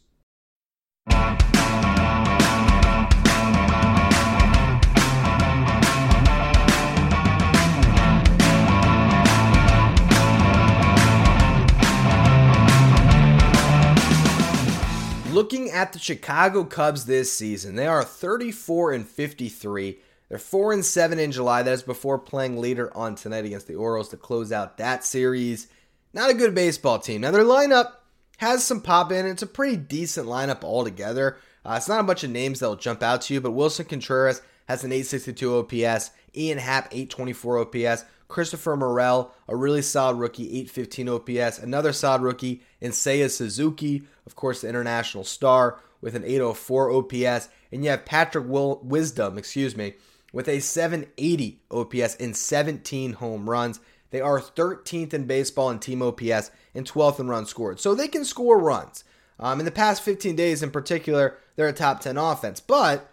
Looking 15.41 15.71
at 15.71 15.91
the 15.91 15.97
Chicago 15.97 16.63
Cubs 16.63 17.05
this 17.05 17.35
season, 17.35 17.75
they 17.75 17.87
are 17.87 18.03
34 18.03 18.91
and 18.91 19.07
53. 19.07 19.97
They're 20.29 20.37
4 20.37 20.73
and 20.73 20.85
7 20.85 21.17
in 21.17 21.31
July. 21.31 21.63
That 21.63 21.73
is 21.73 21.81
before 21.81 22.19
playing 22.19 22.61
later 22.61 22.95
on 22.95 23.15
tonight 23.15 23.45
against 23.45 23.65
the 23.65 23.73
Orioles 23.73 24.09
to 24.09 24.17
close 24.17 24.51
out 24.51 24.77
that 24.77 25.03
series. 25.03 25.67
Not 26.13 26.29
a 26.29 26.35
good 26.35 26.53
baseball 26.53 26.99
team. 26.99 27.21
Now, 27.21 27.31
their 27.31 27.43
lineup 27.43 27.93
has 28.37 28.63
some 28.63 28.81
pop 28.81 29.11
in. 29.11 29.25
It's 29.25 29.41
a 29.41 29.47
pretty 29.47 29.77
decent 29.77 30.27
lineup 30.27 30.63
altogether. 30.63 31.37
Uh, 31.65 31.73
it's 31.75 31.89
not 31.89 32.01
a 32.01 32.03
bunch 32.03 32.23
of 32.23 32.29
names 32.29 32.59
that 32.59 32.67
will 32.67 32.75
jump 32.75 33.01
out 33.01 33.23
to 33.23 33.33
you, 33.33 33.41
but 33.41 33.53
Willson 33.55 33.89
Contreras 33.89 34.43
has 34.67 34.83
an 34.83 34.91
862 34.91 35.57
OPS, 35.57 36.11
Ian 36.35 36.59
Happ 36.59 36.89
824 36.91 37.61
OPS, 37.61 38.05
Christopher 38.31 38.77
Morel, 38.77 39.33
a 39.49 39.55
really 39.55 39.81
solid 39.81 40.15
rookie, 40.15 40.59
815 40.61 41.09
OPS. 41.09 41.59
Another 41.59 41.91
solid 41.91 42.21
rookie, 42.21 42.63
and 42.81 42.93
Seiya 42.93 43.29
Suzuki, 43.29 44.03
of 44.25 44.35
course, 44.35 44.61
the 44.61 44.69
international 44.69 45.25
star, 45.25 45.79
with 45.99 46.15
an 46.15 46.23
804 46.23 46.91
OPS. 46.91 47.49
And 47.71 47.83
you 47.83 47.89
have 47.89 48.05
Patrick 48.05 48.47
Will- 48.47 48.79
Wisdom, 48.83 49.37
excuse 49.37 49.75
me, 49.75 49.95
with 50.31 50.47
a 50.47 50.61
780 50.61 51.59
OPS 51.69 52.15
and 52.15 52.35
17 52.35 53.13
home 53.13 53.49
runs. 53.49 53.81
They 54.11 54.21
are 54.21 54.39
13th 54.39 55.13
in 55.13 55.25
baseball 55.25 55.69
in 55.69 55.79
team 55.79 56.01
OPS 56.01 56.51
and 56.73 56.89
12th 56.89 57.19
in 57.19 57.27
runs 57.27 57.49
scored. 57.49 57.81
So 57.81 57.93
they 57.93 58.07
can 58.07 58.23
score 58.23 58.59
runs. 58.59 59.03
Um, 59.39 59.59
in 59.59 59.65
the 59.65 59.71
past 59.71 60.03
15 60.03 60.37
days 60.37 60.63
in 60.63 60.71
particular, 60.71 61.37
they're 61.55 61.67
a 61.67 61.73
top 61.73 61.99
10 61.99 62.17
offense. 62.17 62.61
But 62.61 63.09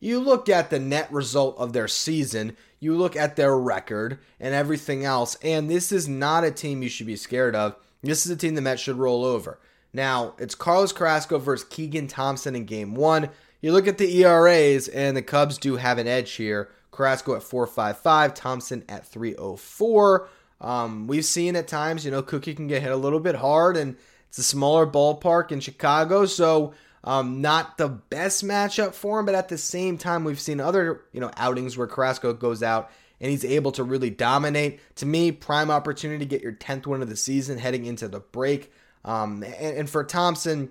you 0.00 0.20
look 0.20 0.48
at 0.48 0.70
the 0.70 0.78
net 0.78 1.10
result 1.12 1.56
of 1.58 1.72
their 1.72 1.88
season, 1.88 2.56
you 2.80 2.96
look 2.96 3.16
at 3.16 3.36
their 3.36 3.56
record 3.56 4.18
and 4.38 4.54
everything 4.54 5.04
else, 5.04 5.36
and 5.42 5.68
this 5.68 5.90
is 5.90 6.08
not 6.08 6.44
a 6.44 6.50
team 6.50 6.82
you 6.82 6.88
should 6.88 7.06
be 7.06 7.16
scared 7.16 7.56
of. 7.56 7.76
This 8.02 8.24
is 8.24 8.32
a 8.32 8.36
team 8.36 8.54
the 8.54 8.60
Mets 8.60 8.80
should 8.80 8.96
roll 8.96 9.24
over. 9.24 9.58
Now, 9.92 10.34
it's 10.38 10.54
Carlos 10.54 10.92
Carrasco 10.92 11.38
versus 11.38 11.66
Keegan 11.68 12.06
Thompson 12.06 12.54
in 12.54 12.64
game 12.64 12.94
one. 12.94 13.30
You 13.60 13.72
look 13.72 13.88
at 13.88 13.98
the 13.98 14.22
ERAs, 14.22 14.86
and 14.86 15.16
the 15.16 15.22
Cubs 15.22 15.58
do 15.58 15.76
have 15.76 15.98
an 15.98 16.06
edge 16.06 16.32
here. 16.32 16.70
Carrasco 16.92 17.34
at 17.34 17.42
4.55, 17.42 18.34
Thompson 18.34 18.84
at 18.88 19.10
3.04. 19.10 20.28
Um, 20.60 21.06
we've 21.06 21.24
seen 21.24 21.56
at 21.56 21.66
times, 21.66 22.04
you 22.04 22.10
know, 22.10 22.22
Cookie 22.22 22.54
can 22.54 22.68
get 22.68 22.82
hit 22.82 22.92
a 22.92 22.96
little 22.96 23.20
bit 23.20 23.36
hard, 23.36 23.76
and 23.76 23.96
it's 24.28 24.38
a 24.38 24.42
smaller 24.44 24.86
ballpark 24.86 25.50
in 25.50 25.60
Chicago, 25.60 26.26
so 26.26 26.74
um, 27.04 27.40
not 27.40 27.78
the 27.78 27.88
best 27.88 28.44
matchup 28.44 28.94
for 28.94 29.20
him, 29.20 29.26
but 29.26 29.34
at 29.34 29.48
the 29.48 29.58
same 29.58 29.98
time, 29.98 30.24
we've 30.24 30.40
seen 30.40 30.60
other 30.60 31.02
you 31.12 31.20
know 31.20 31.30
outings 31.36 31.76
where 31.76 31.86
Carrasco 31.86 32.32
goes 32.32 32.62
out 32.62 32.90
and 33.20 33.30
he's 33.30 33.44
able 33.44 33.72
to 33.72 33.84
really 33.84 34.10
dominate. 34.10 34.80
To 34.96 35.06
me, 35.06 35.32
prime 35.32 35.70
opportunity 35.70 36.20
to 36.20 36.28
get 36.28 36.42
your 36.42 36.52
10th 36.52 36.86
win 36.86 37.02
of 37.02 37.08
the 37.08 37.16
season 37.16 37.58
heading 37.58 37.84
into 37.84 38.08
the 38.08 38.20
break. 38.20 38.72
Um, 39.04 39.42
and, 39.42 39.78
and, 39.78 39.90
for 39.90 40.04
Thompson, 40.04 40.70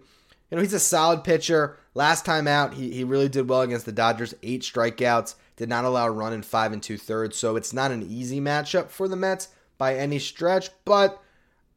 you 0.49 0.55
know, 0.55 0.61
he's 0.61 0.73
a 0.73 0.79
solid 0.79 1.23
pitcher. 1.23 1.77
Last 1.93 2.25
time 2.25 2.47
out, 2.47 2.73
he, 2.73 2.91
he 2.91 3.03
really 3.03 3.29
did 3.29 3.49
well 3.49 3.61
against 3.61 3.85
the 3.85 3.91
Dodgers. 3.91 4.33
Eight 4.43 4.61
strikeouts, 4.61 5.35
did 5.57 5.69
not 5.69 5.85
allow 5.85 6.07
a 6.07 6.11
run 6.11 6.33
in 6.33 6.43
five 6.43 6.71
and 6.71 6.81
two 6.81 6.97
thirds. 6.97 7.35
So 7.35 7.55
it's 7.55 7.73
not 7.73 7.91
an 7.91 8.03
easy 8.03 8.39
matchup 8.39 8.89
for 8.89 9.07
the 9.07 9.15
Mets 9.15 9.49
by 9.77 9.95
any 9.95 10.19
stretch, 10.19 10.69
but 10.85 11.21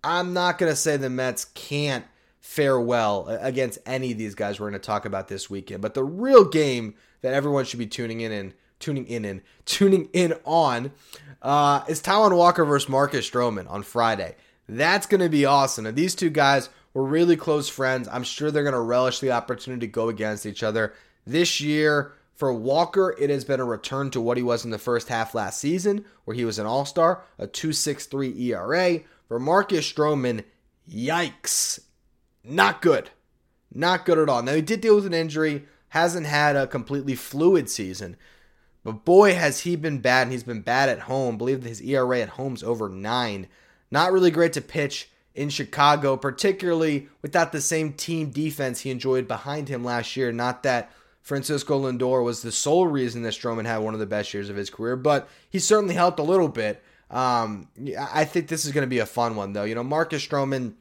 I'm 0.04 0.32
not 0.32 0.58
to 0.70 0.76
say 0.76 0.96
the 0.96 1.10
Mets 1.10 1.46
can't 1.46 2.04
fare 2.40 2.80
well 2.80 3.26
against 3.28 3.78
any 3.86 4.12
of 4.12 4.18
these 4.18 4.34
guys 4.34 4.58
we're 4.58 4.70
going 4.70 4.80
to 4.80 4.86
talk 4.86 5.04
about 5.04 5.28
this 5.28 5.48
weekend. 5.48 5.82
But 5.82 5.94
the 5.94 6.04
real 6.04 6.44
game 6.44 6.94
that 7.20 7.34
everyone 7.34 7.64
should 7.64 7.78
be 7.78 7.86
tuning 7.86 8.20
in 8.20 8.32
and 8.32 8.54
tuning 8.78 9.06
in 9.06 9.24
and 9.24 9.42
tuning 9.66 10.08
in 10.12 10.34
on 10.44 10.92
uh, 11.42 11.84
is 11.86 12.02
Taijuan 12.02 12.36
Walker 12.36 12.64
versus 12.64 12.88
Marcus 12.88 13.28
Stroman 13.28 13.70
on 13.70 13.82
Friday. 13.82 14.36
That's 14.68 15.06
going 15.06 15.20
to 15.20 15.28
be 15.28 15.44
awesome. 15.44 15.86
And 15.86 15.96
these 15.96 16.14
two 16.14 16.30
guys 16.30 16.70
were 16.94 17.04
really 17.04 17.36
close 17.36 17.68
friends. 17.68 18.08
I'm 18.10 18.24
sure 18.24 18.50
they're 18.50 18.62
going 18.62 18.72
to 18.72 18.80
relish 18.80 19.20
the 19.20 19.32
opportunity 19.32 19.86
to 19.86 19.92
go 19.92 20.08
against 20.08 20.46
each 20.46 20.62
other 20.62 20.94
this 21.26 21.60
year. 21.60 22.12
For 22.34 22.54
Walker, 22.54 23.14
it 23.18 23.28
has 23.28 23.44
been 23.44 23.60
a 23.60 23.64
return 23.64 24.10
to 24.12 24.20
what 24.20 24.38
he 24.38 24.42
was 24.42 24.64
in 24.64 24.70
the 24.70 24.78
first 24.78 25.08
half 25.08 25.34
last 25.34 25.60
season, 25.60 26.06
where 26.24 26.34
he 26.34 26.46
was 26.46 26.58
an 26.58 26.64
all 26.64 26.86
star, 26.86 27.22
a 27.38 27.46
2.63 27.46 28.40
ERA. 28.40 29.00
For 29.28 29.38
Marcus 29.38 29.92
Stroman, 29.92 30.44
yikes. 30.90 31.80
Not 32.42 32.82
good. 32.82 33.10
Not 33.72 34.04
good 34.04 34.18
at 34.18 34.28
all. 34.28 34.42
Now, 34.42 34.54
he 34.54 34.62
did 34.62 34.80
deal 34.80 34.96
with 34.96 35.06
an 35.06 35.14
injury, 35.14 35.64
hasn't 35.88 36.26
had 36.26 36.56
a 36.56 36.66
completely 36.66 37.14
fluid 37.14 37.68
season, 37.70 38.16
but 38.82 39.04
boy, 39.04 39.34
has 39.34 39.60
he 39.60 39.76
been 39.76 39.98
bad, 39.98 40.22
and 40.22 40.32
he's 40.32 40.42
been 40.42 40.62
bad 40.62 40.88
at 40.88 41.00
home. 41.00 41.34
I 41.34 41.38
believe 41.38 41.62
that 41.62 41.68
his 41.68 41.82
ERA 41.82 42.20
at 42.20 42.30
home's 42.30 42.62
over 42.62 42.88
nine. 42.88 43.46
Not 43.90 44.12
really 44.12 44.30
great 44.30 44.52
to 44.54 44.60
pitch 44.60 45.10
in 45.34 45.50
Chicago, 45.50 46.16
particularly 46.16 47.08
without 47.22 47.52
the 47.52 47.60
same 47.60 47.92
team 47.92 48.30
defense 48.30 48.80
he 48.80 48.90
enjoyed 48.90 49.28
behind 49.28 49.68
him 49.68 49.84
last 49.84 50.16
year. 50.16 50.32
Not 50.32 50.62
that 50.62 50.90
Francisco 51.22 51.80
Lindor 51.80 52.24
was 52.24 52.42
the 52.42 52.52
sole 52.52 52.86
reason 52.86 53.22
that 53.22 53.34
Stroman 53.34 53.66
had 53.66 53.78
one 53.78 53.94
of 53.94 54.00
the 54.00 54.06
best 54.06 54.32
years 54.32 54.48
of 54.48 54.56
his 54.56 54.70
career, 54.70 54.96
but 54.96 55.28
he 55.48 55.58
certainly 55.58 55.94
helped 55.94 56.18
a 56.18 56.24
little 56.24 56.48
bit. 56.48 56.82
Um, 57.10 57.68
I 57.98 58.24
think 58.24 58.48
this 58.48 58.64
is 58.64 58.72
going 58.72 58.86
to 58.86 58.90
be 58.90 59.00
a 59.00 59.06
fun 59.06 59.36
one, 59.36 59.52
though. 59.52 59.64
You 59.64 59.74
know, 59.74 59.84
Marcus 59.84 60.26
Stroman, 60.26 60.74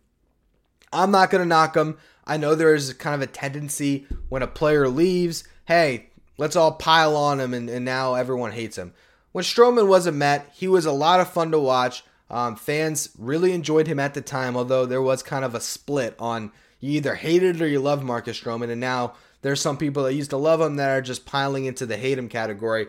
I'm 0.91 1.11
not 1.11 1.29
going 1.29 1.43
to 1.43 1.47
knock 1.47 1.75
him. 1.75 1.97
I 2.25 2.37
know 2.37 2.55
there 2.55 2.75
is 2.75 2.93
kind 2.93 3.15
of 3.15 3.27
a 3.27 3.31
tendency 3.31 4.05
when 4.29 4.41
a 4.41 4.47
player 4.47 4.87
leaves, 4.87 5.43
hey, 5.65 6.09
let's 6.37 6.55
all 6.55 6.73
pile 6.73 7.15
on 7.15 7.39
him, 7.39 7.53
and, 7.53 7.69
and 7.69 7.83
now 7.83 8.15
everyone 8.15 8.51
hates 8.51 8.77
him. 8.77 8.93
When 9.31 9.43
Stroman 9.43 9.87
was 9.87 10.05
a 10.05 10.11
Met, 10.11 10.51
he 10.53 10.67
was 10.67 10.85
a 10.85 10.91
lot 10.91 11.19
of 11.19 11.31
fun 11.31 11.51
to 11.51 11.59
watch. 11.59 12.03
Um, 12.29 12.55
fans 12.55 13.09
really 13.17 13.53
enjoyed 13.53 13.87
him 13.87 13.99
at 13.99 14.13
the 14.13 14.21
time, 14.21 14.55
although 14.55 14.85
there 14.85 15.01
was 15.01 15.23
kind 15.23 15.43
of 15.43 15.55
a 15.55 15.61
split 15.61 16.15
on 16.19 16.51
you 16.79 16.91
either 16.91 17.15
hated 17.15 17.61
or 17.61 17.67
you 17.67 17.79
loved 17.79 18.03
Marcus 18.03 18.39
Stroman, 18.39 18.69
and 18.69 18.79
now 18.79 19.13
there's 19.41 19.61
some 19.61 19.77
people 19.77 20.03
that 20.03 20.13
used 20.13 20.29
to 20.29 20.37
love 20.37 20.61
him 20.61 20.75
that 20.75 20.89
are 20.89 21.01
just 21.01 21.25
piling 21.25 21.65
into 21.65 21.85
the 21.85 21.97
hate 21.97 22.17
him 22.17 22.29
category. 22.29 22.87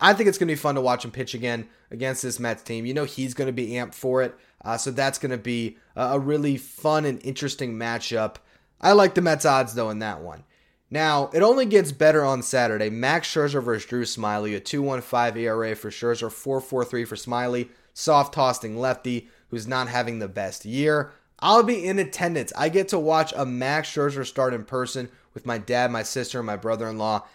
I 0.00 0.12
think 0.12 0.28
it's 0.28 0.38
going 0.38 0.48
to 0.48 0.52
be 0.52 0.56
fun 0.60 0.74
to 0.74 0.80
watch 0.80 1.04
him 1.04 1.10
pitch 1.10 1.34
again 1.34 1.68
against 1.90 2.22
this 2.22 2.38
Mets 2.38 2.62
team. 2.62 2.84
You 2.84 2.94
know 2.94 3.04
he's 3.04 3.34
going 3.34 3.46
to 3.46 3.52
be 3.52 3.70
amped 3.70 3.94
for 3.94 4.22
it, 4.22 4.34
uh, 4.64 4.76
so 4.76 4.90
that's 4.90 5.18
going 5.18 5.30
to 5.30 5.38
be 5.38 5.78
a 5.96 6.18
really 6.18 6.56
fun 6.56 7.04
and 7.04 7.20
interesting 7.24 7.74
matchup. 7.74 8.36
I 8.80 8.92
like 8.92 9.14
the 9.14 9.22
Mets 9.22 9.44
odds 9.44 9.74
though 9.74 9.90
in 9.90 9.98
that 10.00 10.20
one. 10.20 10.44
Now, 10.88 11.30
it 11.32 11.42
only 11.42 11.66
gets 11.66 11.90
better 11.90 12.24
on 12.24 12.42
Saturday. 12.42 12.90
Max 12.90 13.28
Scherzer 13.28 13.62
versus 13.62 13.88
Drew 13.88 14.04
Smyly, 14.04 14.56
a 14.56 14.60
2.15 14.60 15.36
ERA 15.36 15.74
for 15.74 15.90
Scherzer, 15.90 16.28
4.43 16.28 17.08
for 17.08 17.16
Smyly, 17.16 17.70
soft 17.92 18.34
tossing 18.34 18.78
lefty 18.78 19.28
who's 19.48 19.66
not 19.66 19.88
having 19.88 20.20
the 20.20 20.28
best 20.28 20.64
year. 20.64 21.10
I'll 21.40 21.64
be 21.64 21.84
in 21.84 21.98
attendance. 21.98 22.52
I 22.56 22.68
get 22.68 22.88
to 22.88 22.98
watch 22.98 23.32
a 23.36 23.44
Max 23.44 23.90
Scherzer 23.90 24.24
start 24.24 24.54
in 24.54 24.64
person 24.64 25.08
with 25.34 25.44
my 25.44 25.58
dad, 25.58 25.90
my 25.90 26.02
sister, 26.02 26.38
and 26.38 26.46
my 26.46 26.56
brother 26.56 26.88
in 26.88 26.98
law. 26.98 27.26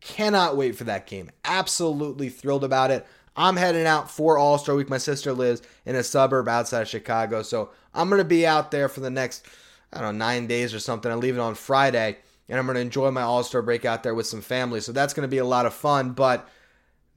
Cannot 0.00 0.56
wait 0.56 0.76
for 0.76 0.84
that 0.84 1.06
game. 1.06 1.30
Absolutely 1.44 2.28
thrilled 2.28 2.64
about 2.64 2.90
it. 2.90 3.06
I'm 3.36 3.56
heading 3.56 3.86
out 3.86 4.10
for 4.10 4.38
All 4.38 4.58
Star 4.58 4.74
Week. 4.74 4.88
My 4.88 4.98
sister 4.98 5.32
lives 5.32 5.62
in 5.84 5.96
a 5.96 6.02
suburb 6.02 6.48
outside 6.48 6.82
of 6.82 6.88
Chicago, 6.88 7.42
so 7.42 7.70
I'm 7.94 8.08
going 8.08 8.20
to 8.20 8.24
be 8.24 8.46
out 8.46 8.70
there 8.70 8.88
for 8.88 9.00
the 9.00 9.10
next, 9.10 9.46
I 9.92 10.00
don't 10.00 10.18
know, 10.18 10.24
nine 10.24 10.46
days 10.46 10.72
or 10.74 10.80
something. 10.80 11.10
I 11.10 11.14
leave 11.14 11.36
it 11.36 11.40
on 11.40 11.54
Friday 11.54 12.16
and 12.48 12.58
I'm 12.58 12.66
going 12.66 12.76
to 12.76 12.80
enjoy 12.80 13.10
my 13.10 13.22
All 13.22 13.42
Star 13.42 13.62
break 13.62 13.84
out 13.84 14.02
there 14.02 14.14
with 14.14 14.26
some 14.26 14.40
family. 14.40 14.80
So 14.80 14.92
that's 14.92 15.14
going 15.14 15.28
to 15.28 15.30
be 15.30 15.38
a 15.38 15.44
lot 15.44 15.66
of 15.66 15.74
fun. 15.74 16.12
But 16.12 16.48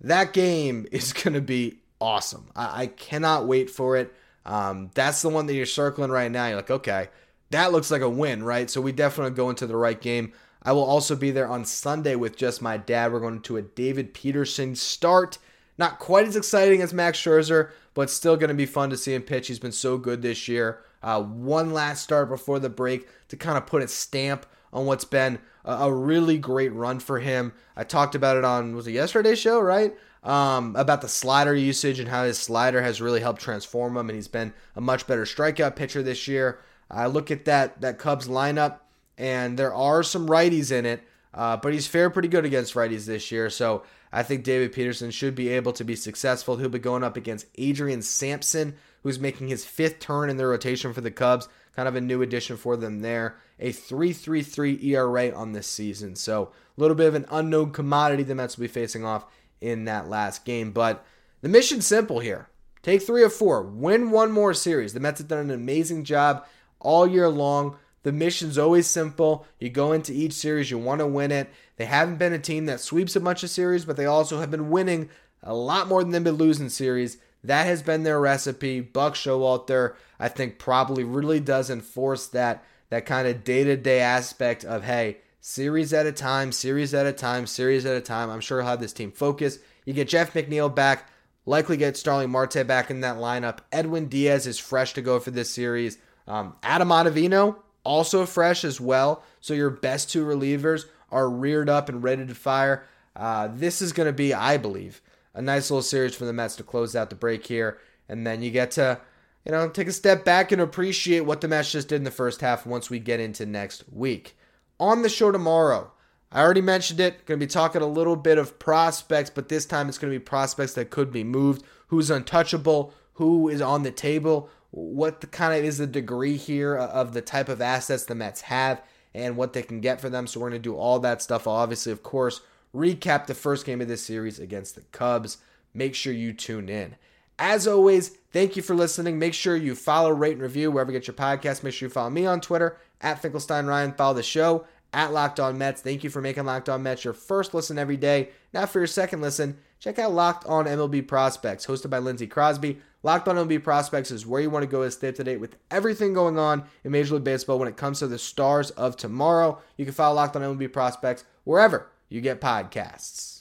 that 0.01 0.33
game 0.33 0.87
is 0.91 1.13
going 1.13 1.35
to 1.35 1.41
be 1.41 1.79
awesome. 2.01 2.49
I, 2.55 2.83
I 2.83 2.87
cannot 2.87 3.47
wait 3.47 3.69
for 3.69 3.97
it. 3.97 4.13
Um, 4.45 4.89
that's 4.93 5.21
the 5.21 5.29
one 5.29 5.45
that 5.45 5.53
you're 5.53 5.65
circling 5.65 6.11
right 6.11 6.31
now. 6.31 6.47
You're 6.47 6.55
like, 6.55 6.71
okay, 6.71 7.09
that 7.51 7.71
looks 7.71 7.91
like 7.91 8.01
a 8.01 8.09
win, 8.09 8.43
right? 8.43 8.69
So 8.69 8.81
we 8.81 8.91
definitely 8.91 9.35
go 9.35 9.49
into 9.49 9.67
the 9.67 9.75
right 9.75 9.99
game. 9.99 10.33
I 10.63 10.71
will 10.71 10.83
also 10.83 11.15
be 11.15 11.31
there 11.31 11.47
on 11.47 11.65
Sunday 11.65 12.15
with 12.15 12.35
just 12.35 12.61
my 12.61 12.77
dad. 12.77 13.13
We're 13.13 13.19
going 13.19 13.41
to 13.41 13.57
a 13.57 13.61
David 13.61 14.13
Peterson 14.13 14.75
start. 14.75 15.37
Not 15.79 15.97
quite 15.97 16.27
as 16.27 16.35
exciting 16.35 16.81
as 16.81 16.93
Max 16.93 17.17
Scherzer, 17.17 17.69
but 17.93 18.09
still 18.09 18.35
going 18.35 18.49
to 18.49 18.53
be 18.53 18.65
fun 18.65 18.89
to 18.89 18.97
see 18.97 19.15
him 19.15 19.21
pitch. 19.21 19.47
He's 19.47 19.59
been 19.59 19.71
so 19.71 19.97
good 19.97 20.21
this 20.21 20.49
year. 20.49 20.81
Uh, 21.01 21.23
one 21.23 21.71
last 21.71 22.03
start 22.03 22.27
before 22.27 22.59
the 22.59 22.69
break 22.69 23.07
to 23.29 23.37
kind 23.37 23.57
of 23.57 23.65
put 23.65 23.81
a 23.81 23.87
stamp 23.87 24.45
on 24.73 24.85
what's 24.85 25.05
been 25.05 25.39
a, 25.63 25.71
a 25.71 25.93
really 25.93 26.37
great 26.37 26.73
run 26.73 26.99
for 26.99 27.19
him. 27.19 27.53
I 27.77 27.85
talked 27.85 28.13
about 28.13 28.35
it 28.35 28.43
on 28.43 28.75
was 28.75 28.87
it 28.87 28.91
yesterday's 28.91 29.39
show, 29.39 29.61
right? 29.61 29.95
Um, 30.21 30.75
about 30.75 30.99
the 30.99 31.07
slider 31.07 31.55
usage 31.55 31.97
and 31.97 32.09
how 32.09 32.25
his 32.25 32.37
slider 32.37 32.81
has 32.81 33.01
really 33.01 33.21
helped 33.21 33.41
transform 33.41 33.95
him, 33.95 34.09
and 34.09 34.17
he's 34.17 34.27
been 34.27 34.53
a 34.75 34.81
much 34.81 35.07
better 35.07 35.23
strikeout 35.23 35.77
pitcher 35.77 36.03
this 36.03 36.27
year. 36.27 36.59
I 36.91 37.07
look 37.07 37.31
at 37.31 37.45
that 37.45 37.79
that 37.79 37.99
Cubs 37.99 38.27
lineup, 38.27 38.79
and 39.17 39.57
there 39.57 39.73
are 39.73 40.03
some 40.03 40.27
righties 40.27 40.73
in 40.73 40.85
it, 40.85 41.03
uh, 41.33 41.57
but 41.57 41.73
he's 41.73 41.87
fared 41.87 42.13
pretty 42.13 42.27
good 42.27 42.45
against 42.45 42.73
righties 42.73 43.05
this 43.05 43.31
year. 43.31 43.49
So 43.49 43.83
I 44.11 44.23
think 44.23 44.43
David 44.43 44.73
Peterson 44.73 45.11
should 45.11 45.35
be 45.35 45.49
able 45.49 45.73
to 45.73 45.83
be 45.83 45.95
successful. 45.95 46.57
He'll 46.57 46.69
be 46.69 46.79
going 46.79 47.03
up 47.03 47.15
against 47.15 47.45
Adrian 47.55 48.01
Sampson, 48.01 48.75
who's 49.03 49.19
making 49.19 49.47
his 49.47 49.65
fifth 49.65 49.99
turn 49.99 50.29
in 50.29 50.37
the 50.37 50.47
rotation 50.47 50.93
for 50.93 51.01
the 51.01 51.11
Cubs. 51.11 51.47
Kind 51.75 51.87
of 51.87 51.95
a 51.95 52.01
new 52.01 52.21
addition 52.21 52.57
for 52.57 52.75
them 52.75 53.01
there. 53.01 53.37
A 53.59 53.71
3.33 53.71 54.83
ERA 54.83 55.31
on 55.31 55.53
this 55.53 55.67
season. 55.67 56.15
So 56.15 56.51
a 56.77 56.81
little 56.81 56.95
bit 56.95 57.07
of 57.07 57.15
an 57.15 57.25
unknown 57.31 57.71
commodity 57.71 58.23
the 58.23 58.35
Mets 58.35 58.57
will 58.57 58.63
be 58.63 58.67
facing 58.67 59.05
off 59.05 59.25
in 59.61 59.85
that 59.85 60.09
last 60.09 60.45
game. 60.45 60.71
But 60.71 61.05
the 61.41 61.49
mission's 61.49 61.85
simple 61.85 62.19
here. 62.19 62.49
Take 62.81 63.03
three 63.03 63.23
or 63.23 63.29
four. 63.29 63.61
Win 63.61 64.11
one 64.11 64.31
more 64.31 64.53
series. 64.53 64.93
The 64.93 64.99
Mets 64.99 65.19
have 65.19 65.27
done 65.27 65.39
an 65.39 65.51
amazing 65.51 66.05
job 66.05 66.45
all 66.79 67.05
year 67.05 67.29
long. 67.29 67.77
The 68.03 68.11
mission's 68.11 68.57
always 68.57 68.87
simple. 68.87 69.45
You 69.59 69.69
go 69.69 69.91
into 69.91 70.13
each 70.13 70.33
series, 70.33 70.71
you 70.71 70.77
want 70.77 70.99
to 70.99 71.07
win 71.07 71.31
it. 71.31 71.49
They 71.77 71.85
haven't 71.85 72.17
been 72.17 72.33
a 72.33 72.39
team 72.39 72.65
that 72.67 72.79
sweeps 72.79 73.15
a 73.15 73.19
bunch 73.19 73.43
of 73.43 73.49
series, 73.49 73.85
but 73.85 73.97
they 73.97 74.05
also 74.05 74.39
have 74.39 74.51
been 74.51 74.69
winning 74.69 75.09
a 75.43 75.53
lot 75.53 75.87
more 75.87 76.03
than 76.03 76.11
they've 76.11 76.23
been 76.23 76.35
losing 76.35 76.69
series. 76.69 77.17
That 77.43 77.65
has 77.65 77.81
been 77.81 78.03
their 78.03 78.19
recipe. 78.19 78.81
Buck 78.81 79.15
Showalter, 79.15 79.95
I 80.19 80.27
think, 80.27 80.59
probably 80.59 81.03
really 81.03 81.39
does 81.39 81.69
enforce 81.69 82.27
that 82.27 82.63
that 82.89 83.05
kind 83.05 83.27
of 83.27 83.43
day-to-day 83.43 83.99
aspect 83.99 84.65
of 84.65 84.83
hey, 84.83 85.17
series 85.41 85.93
at 85.93 86.07
a 86.07 86.11
time, 86.11 86.51
series 86.51 86.93
at 86.93 87.05
a 87.05 87.13
time, 87.13 87.45
series 87.45 87.85
at 87.85 87.95
a 87.95 88.01
time. 88.01 88.29
I'm 88.29 88.41
sure 88.41 88.59
he'll 88.59 88.69
have 88.69 88.81
this 88.81 88.93
team 88.93 89.11
focused. 89.11 89.59
You 89.85 89.93
get 89.93 90.09
Jeff 90.09 90.33
McNeil 90.33 90.73
back, 90.73 91.09
likely 91.45 91.77
get 91.77 91.97
Starling 91.97 92.31
Marte 92.31 92.65
back 92.65 92.89
in 92.89 93.01
that 93.01 93.17
lineup. 93.17 93.59
Edwin 93.71 94.07
Diaz 94.07 94.47
is 94.47 94.57
fresh 94.57 94.93
to 94.93 95.01
go 95.01 95.19
for 95.19 95.31
this 95.31 95.49
series. 95.49 95.97
Um, 96.27 96.55
Adam 96.63 96.89
Ottavino 96.89 97.57
also 97.89 98.23
fresh 98.23 98.63
as 98.63 98.79
well. 98.79 99.23
So 99.41 99.55
your 99.55 99.71
best 99.71 100.11
two 100.11 100.23
relievers 100.23 100.85
are 101.11 101.27
reared 101.27 101.69
up 101.69 101.89
and 101.89 102.03
ready 102.03 102.23
to 102.23 102.35
fire. 102.35 102.85
Uh, 103.15 103.49
this 103.51 103.81
is 103.81 103.93
going 103.93 104.05
to 104.05 104.13
be, 104.13 104.31
I 104.31 104.57
believe, 104.57 105.01
a 105.33 105.41
nice 105.41 105.71
little 105.71 105.81
series 105.81 106.13
for 106.13 106.25
the 106.25 106.33
Mets 106.33 106.55
to 106.57 106.63
close 106.63 106.95
out 106.95 107.09
the 107.09 107.15
break 107.15 107.47
here. 107.47 107.79
And 108.07 108.27
then 108.27 108.43
you 108.43 108.51
get 108.51 108.69
to, 108.71 109.01
you 109.43 109.51
know, 109.51 109.69
take 109.69 109.87
a 109.87 109.91
step 109.91 110.23
back 110.23 110.51
and 110.51 110.61
appreciate 110.61 111.21
what 111.21 111.41
the 111.41 111.47
Mets 111.47 111.71
just 111.71 111.87
did 111.87 111.95
in 111.95 112.03
the 112.03 112.11
first 112.11 112.41
half 112.41 112.63
once 112.63 112.91
we 112.91 112.99
get 112.99 113.19
into 113.19 113.47
next 113.47 113.83
week. 113.91 114.37
On 114.79 115.01
the 115.01 115.09
show 115.09 115.31
tomorrow, 115.31 115.91
I 116.31 116.41
already 116.41 116.61
mentioned 116.61 116.99
it. 116.99 117.25
Going 117.25 117.39
to 117.39 117.45
be 117.45 117.49
talking 117.49 117.81
a 117.81 117.87
little 117.87 118.15
bit 118.15 118.37
of 118.37 118.59
prospects, 118.59 119.31
but 119.31 119.49
this 119.49 119.65
time 119.65 119.89
it's 119.89 119.97
going 119.97 120.13
to 120.13 120.19
be 120.19 120.23
prospects 120.23 120.73
that 120.73 120.91
could 120.91 121.11
be 121.11 121.23
moved. 121.23 121.63
Who's 121.87 122.11
untouchable? 122.11 122.93
Who 123.13 123.49
is 123.49 123.61
on 123.61 123.81
the 123.81 123.91
table? 123.91 124.47
What 124.71 125.31
kind 125.31 125.57
of 125.57 125.65
is 125.65 125.79
the 125.79 125.87
degree 125.87 126.37
here 126.37 126.75
of 126.75 127.13
the 127.13 127.21
type 127.21 127.49
of 127.49 127.61
assets 127.61 128.05
the 128.05 128.15
Mets 128.15 128.41
have 128.41 128.81
and 129.13 129.35
what 129.35 129.53
they 129.53 129.63
can 129.63 129.81
get 129.81 129.99
for 129.99 130.09
them? 130.09 130.27
So 130.27 130.39
we're 130.39 130.49
going 130.49 130.61
to 130.61 130.69
do 130.69 130.75
all 130.75 130.99
that 130.99 131.21
stuff. 131.21 131.47
I'll 131.47 131.55
obviously, 131.55 131.91
of 131.91 132.03
course, 132.03 132.41
recap 132.75 133.25
the 133.25 133.33
first 133.33 133.65
game 133.65 133.81
of 133.81 133.87
this 133.87 134.03
series 134.03 134.39
against 134.39 134.75
the 134.75 134.81
Cubs. 134.91 135.37
Make 135.73 135.95
sure 135.95 136.13
you 136.13 136.33
tune 136.33 136.69
in. 136.69 136.95
As 137.39 137.67
always, 137.67 138.09
thank 138.31 138.55
you 138.55 138.61
for 138.61 138.75
listening. 138.75 139.17
Make 139.17 139.33
sure 139.33 139.55
you 139.55 139.73
follow, 139.73 140.11
rate, 140.11 140.33
and 140.33 140.41
review 140.41 140.71
wherever 140.71 140.91
you 140.91 140.99
get 140.99 141.07
your 141.07 141.15
podcast. 141.15 141.63
Make 141.63 141.73
sure 141.73 141.87
you 141.87 141.93
follow 141.93 142.09
me 142.09 142.25
on 142.25 142.41
Twitter 142.41 142.77
at 143.01 143.21
Finkelstein 143.21 143.65
Ryan. 143.65 143.93
Follow 143.93 144.13
the 144.13 144.23
show 144.23 144.65
at 144.93 145.13
Locked 145.13 145.39
On 145.39 145.57
Mets. 145.57 145.81
Thank 145.81 146.03
you 146.03 146.09
for 146.09 146.21
making 146.21 146.45
Locked 146.45 146.69
On 146.69 146.83
Mets 146.83 147.05
your 147.05 147.13
first 147.13 147.53
listen 147.53 147.79
every 147.79 147.97
day. 147.97 148.29
Now, 148.53 148.65
for 148.65 148.79
your 148.79 148.87
second 148.87 149.21
listen, 149.21 149.57
check 149.79 149.99
out 149.99 150.13
Locked 150.13 150.45
On 150.47 150.65
MLB 150.65 151.07
Prospects, 151.07 151.65
hosted 151.65 151.89
by 151.89 151.99
Lindsey 151.99 152.27
Crosby. 152.27 152.81
Locked 153.01 153.29
On 153.29 153.35
MLB 153.37 153.63
Prospects 153.63 154.11
is 154.11 154.27
where 154.27 154.41
you 154.41 154.49
want 154.49 154.63
to 154.63 154.67
go 154.67 154.83
to 154.83 154.91
stay 154.91 155.07
up 155.07 155.15
to 155.15 155.23
date 155.23 155.39
with 155.39 155.55
everything 155.71 156.13
going 156.13 156.37
on 156.37 156.65
in 156.83 156.91
Major 156.91 157.15
League 157.15 157.23
Baseball 157.23 157.57
when 157.57 157.69
it 157.69 157.77
comes 157.77 157.99
to 157.99 158.07
the 158.07 158.17
stars 158.17 158.71
of 158.71 158.97
tomorrow. 158.97 159.59
You 159.77 159.85
can 159.85 159.93
follow 159.93 160.15
Locked 160.15 160.35
On 160.35 160.41
MLB 160.41 160.73
Prospects 160.73 161.23
wherever 161.45 161.89
you 162.09 162.19
get 162.19 162.41
podcasts. 162.41 163.38